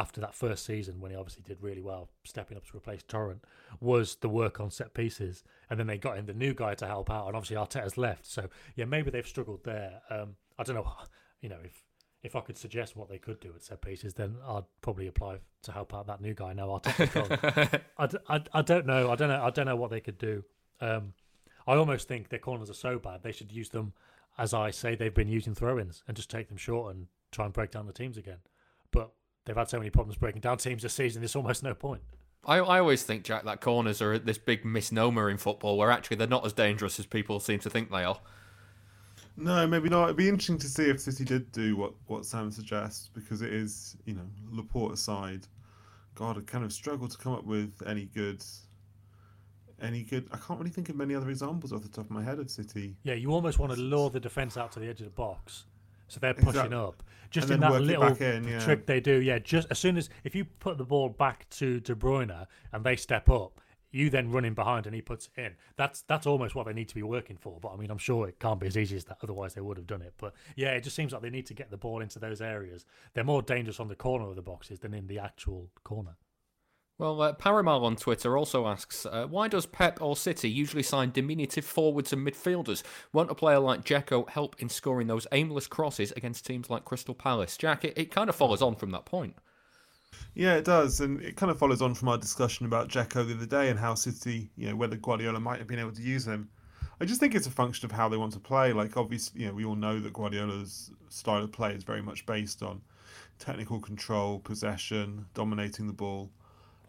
[0.00, 3.44] after that first season when he obviously did really well, stepping up to replace Torrent,
[3.80, 5.44] was the work on set pieces.
[5.68, 8.26] And then they got in the new guy to help out, and obviously Arteta's left.
[8.26, 10.00] So yeah, maybe they've struggled there.
[10.08, 10.90] Um, I don't know,
[11.40, 11.84] you know, if
[12.22, 15.38] if I could suggest what they could do at set pieces, then I'd probably apply
[15.62, 16.52] to help out that new guy.
[16.52, 19.10] Now Arteta's I, I, I don't know.
[19.10, 19.42] I don't know.
[19.42, 20.44] I don't know what they could do.
[20.80, 21.14] Um,
[21.66, 23.92] I almost think their corners are so bad they should use them
[24.38, 27.52] as I say they've been using throw-ins and just take them short and try and
[27.52, 28.38] break down the teams again.
[29.44, 31.22] But they've had so many problems breaking down teams this season.
[31.22, 32.02] There's almost no point.
[32.44, 36.16] I, I always think, Jack, that corners are this big misnomer in football where actually
[36.16, 38.20] they're not as dangerous as people seem to think they are.
[39.36, 40.04] No, maybe not.
[40.04, 43.52] It'd be interesting to see if City did do what, what Sam suggests because it
[43.52, 45.46] is, you know, Laporte aside.
[46.14, 48.44] God, I kind of struggle to come up with any good.
[49.80, 50.28] Any good?
[50.30, 52.50] I can't really think of many other examples off the top of my head of
[52.50, 52.96] City.
[53.02, 55.64] Yeah, you almost want to lure the defence out to the edge of the box
[56.10, 56.76] so they're pushing exactly.
[56.76, 57.02] up.
[57.30, 58.58] Just in that little in, yeah.
[58.58, 59.38] trick they do, yeah.
[59.38, 62.96] Just as soon as if you put the ball back to De Bruyne and they
[62.96, 63.60] step up,
[63.92, 65.52] you then run in behind and he puts it in.
[65.76, 67.60] That's that's almost what they need to be working for.
[67.60, 69.18] But I mean, I'm sure it can't be as easy as that.
[69.22, 70.14] Otherwise, they would have done it.
[70.18, 72.84] But yeah, it just seems like they need to get the ball into those areas.
[73.14, 76.16] They're more dangerous on the corner of the boxes than in the actual corner.
[77.00, 81.64] Well, uh, on Twitter also asks, uh, why does Pep or City usually sign diminutive
[81.64, 82.82] forwards and midfielders?
[83.14, 87.14] Won't a player like Dzeko help in scoring those aimless crosses against teams like Crystal
[87.14, 87.56] Palace?
[87.56, 89.34] Jack, it, it kind of follows on from that point.
[90.34, 93.34] Yeah, it does, and it kind of follows on from our discussion about Dzeko the
[93.34, 96.26] other day and how City, you know, whether Guardiola might have been able to use
[96.26, 96.50] him.
[97.00, 98.74] I just think it's a function of how they want to play.
[98.74, 102.26] Like obviously, you know, we all know that Guardiola's style of play is very much
[102.26, 102.82] based on
[103.38, 106.30] technical control, possession, dominating the ball,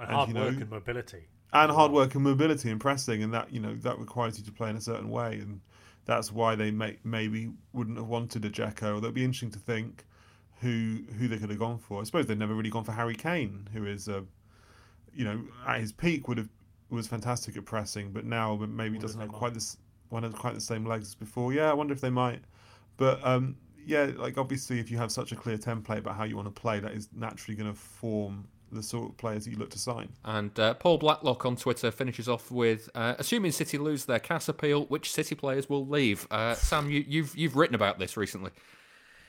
[0.01, 1.27] And, And, hard you know- work and mobility.
[1.53, 4.51] and hard work and mobility and pressing, and that you know that requires you to
[4.51, 5.61] play in a certain way, and
[6.05, 8.97] that's why they may, maybe wouldn't have wanted a Dzeko.
[8.97, 10.05] It'd be interesting to think
[10.61, 12.01] who who they could have gone for.
[12.01, 14.25] I suppose they've never really gone for Harry Kane, who is a
[15.13, 16.49] you know at his peak would have
[16.89, 19.77] was fantastic at pressing, but now maybe doesn't have quite this
[20.09, 21.53] one has quite the same legs as before.
[21.53, 22.41] Yeah, I wonder if they might,
[22.97, 26.35] but um, yeah, like obviously if you have such a clear template about how you
[26.35, 29.69] want to play, that is naturally going to form the sort of players you look
[29.71, 30.09] to sign.
[30.23, 34.49] And uh, Paul Blacklock on Twitter finishes off with, uh, assuming City lose their CAS
[34.49, 36.27] appeal, which City players will leave?
[36.31, 38.51] Uh, Sam, you, you've you've written about this recently.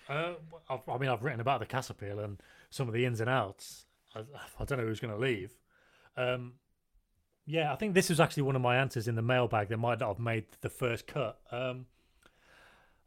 [0.09, 0.35] Uh,
[0.69, 2.41] I've, mean, I've written about the Cas appeal and
[2.71, 3.87] some of the ins and outs.
[4.15, 4.21] I,
[4.59, 5.53] I don't know who's going to leave.
[6.17, 6.55] Um,
[7.47, 10.01] yeah, I think this was actually one of my answers in the mailbag that might
[10.01, 11.41] not have made the first cut.
[11.51, 11.87] Um,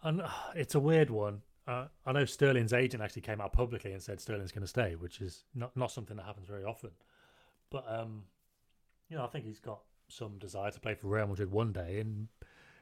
[0.04, 1.42] and uh, it's a weird one.
[1.68, 4.96] Uh, I know Sterling's agent actually came out publicly and said Sterling's going to stay,
[4.96, 6.92] which is not not something that happens very often.
[7.72, 8.24] But um,
[9.10, 12.00] you know, I think he's got some desire to play for Real Madrid one day,
[12.00, 12.28] and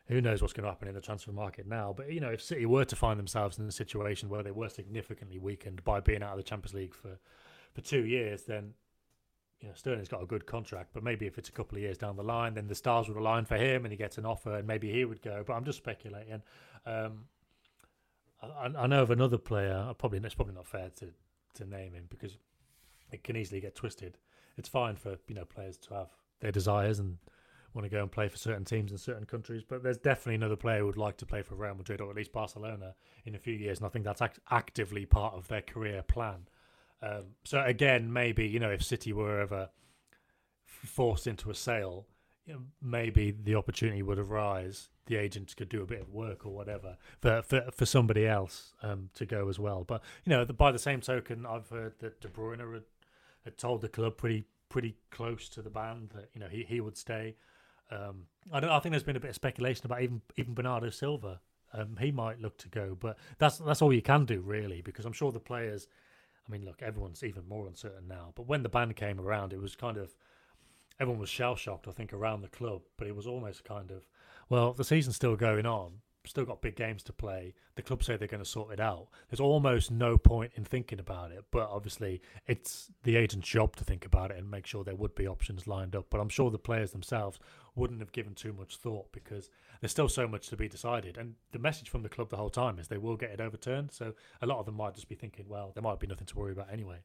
[0.07, 1.93] who knows what's going to happen in the transfer market now.
[1.95, 4.69] But you know, if City were to find themselves in a situation where they were
[4.69, 7.17] significantly weakened by being out of the Champions League for
[7.73, 8.73] for two years, then
[9.61, 10.89] you know Sterling's got a good contract.
[10.93, 13.17] But maybe if it's a couple of years down the line, then the stars would
[13.17, 15.41] align for him, and he gets an offer, and maybe he would go.
[15.47, 16.41] But I'm just speculating.
[16.85, 17.25] Um,
[18.43, 19.85] I, I know of another player.
[19.89, 21.07] I Probably it's probably not fair to
[21.55, 22.37] to name him because
[23.11, 24.17] it can easily get twisted.
[24.57, 27.17] It's fine for you know players to have their desires and
[27.73, 30.55] want to go and play for certain teams in certain countries, but there's definitely another
[30.55, 32.93] player who would like to play for Real Madrid or at least Barcelona
[33.25, 36.47] in a few years, and I think that's act- actively part of their career plan.
[37.01, 39.69] Um, so again, maybe you know if City were ever
[40.65, 42.05] forced into a sale,
[42.45, 44.89] you know, maybe the opportunity would arise.
[45.05, 48.73] The agents could do a bit of work or whatever for for, for somebody else
[48.81, 49.83] um, to go as well.
[49.83, 52.83] But you know, the, by the same token, I've heard that De Bruyne had,
[53.43, 56.81] had told the club pretty pretty close to the band that you know he, he
[56.81, 57.35] would stay.
[57.91, 58.71] Um, I don't.
[58.71, 61.39] I think there's been a bit of speculation about even even Bernardo Silva.
[61.73, 65.05] Um, he might look to go, but that's that's all you can do really, because
[65.05, 65.87] I'm sure the players.
[66.47, 68.33] I mean, look, everyone's even more uncertain now.
[68.35, 70.13] But when the ban came around, it was kind of
[70.99, 71.87] everyone was shell shocked.
[71.87, 74.07] I think around the club, but it was almost kind of
[74.49, 75.93] well, the season's still going on.
[76.25, 77.53] Still got big games to play.
[77.75, 79.07] The club say they're going to sort it out.
[79.29, 83.83] There's almost no point in thinking about it, but obviously it's the agent's job to
[83.83, 86.05] think about it and make sure there would be options lined up.
[86.09, 87.39] But I'm sure the players themselves
[87.75, 89.49] wouldn't have given too much thought because
[89.81, 91.17] there's still so much to be decided.
[91.17, 93.91] And the message from the club the whole time is they will get it overturned.
[93.91, 96.37] So a lot of them might just be thinking, well, there might be nothing to
[96.37, 96.99] worry about anyway.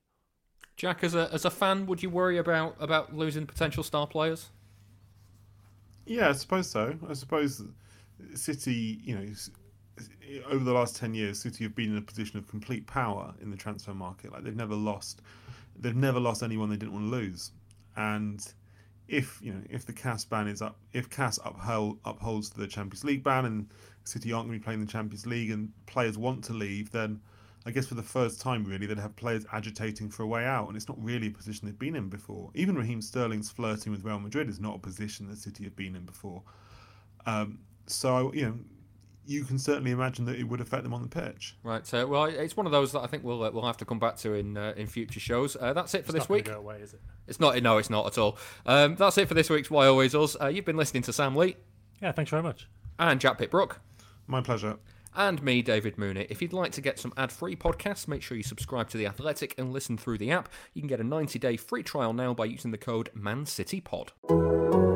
[0.78, 4.50] Jack, as a as a fan, would you worry about about losing potential star players?
[6.06, 6.94] Yeah, I suppose so.
[7.10, 7.62] I suppose
[8.34, 9.26] City, you know,
[10.48, 13.50] over the last ten years, City have been in a position of complete power in
[13.50, 14.32] the transfer market.
[14.32, 15.20] Like they've never lost,
[15.76, 17.50] they've never lost anyone they didn't want to lose.
[17.96, 18.46] And
[19.08, 23.02] if you know, if the CAS ban is up, if CAS upheld, upholds the Champions
[23.02, 23.68] League ban, and
[24.04, 27.20] City aren't going to be playing the Champions League, and players want to leave, then
[27.68, 30.68] I guess for the first time, really, they'd have players agitating for a way out,
[30.68, 32.50] and it's not really a position they've been in before.
[32.54, 35.94] Even Raheem Sterling's flirting with Real Madrid is not a position that City have been
[35.94, 36.42] in before.
[37.26, 38.58] Um, so you know,
[39.26, 41.56] you can certainly imagine that it would affect them on the pitch.
[41.62, 41.86] Right.
[41.86, 43.98] So, well, it's one of those that I think we'll uh, we'll have to come
[43.98, 45.54] back to in uh, in future shows.
[45.54, 46.46] Uh, that's it for It's this week.
[46.46, 47.00] Go away, is it?
[47.26, 47.62] It's not.
[47.62, 48.38] No, it's not at all.
[48.64, 50.36] Um, that's it for this week's Why Always Us.
[50.40, 51.56] Uh, you've been listening to Sam Lee
[52.00, 52.66] Yeah, thanks very much.
[52.98, 53.80] and Jack Pitt-Brooke.
[54.26, 54.78] My pleasure.
[55.14, 56.26] And me, David Mooney.
[56.30, 59.06] If you'd like to get some ad free podcasts, make sure you subscribe to The
[59.06, 60.48] Athletic and listen through the app.
[60.74, 64.87] You can get a 90 day free trial now by using the code ManCityPod.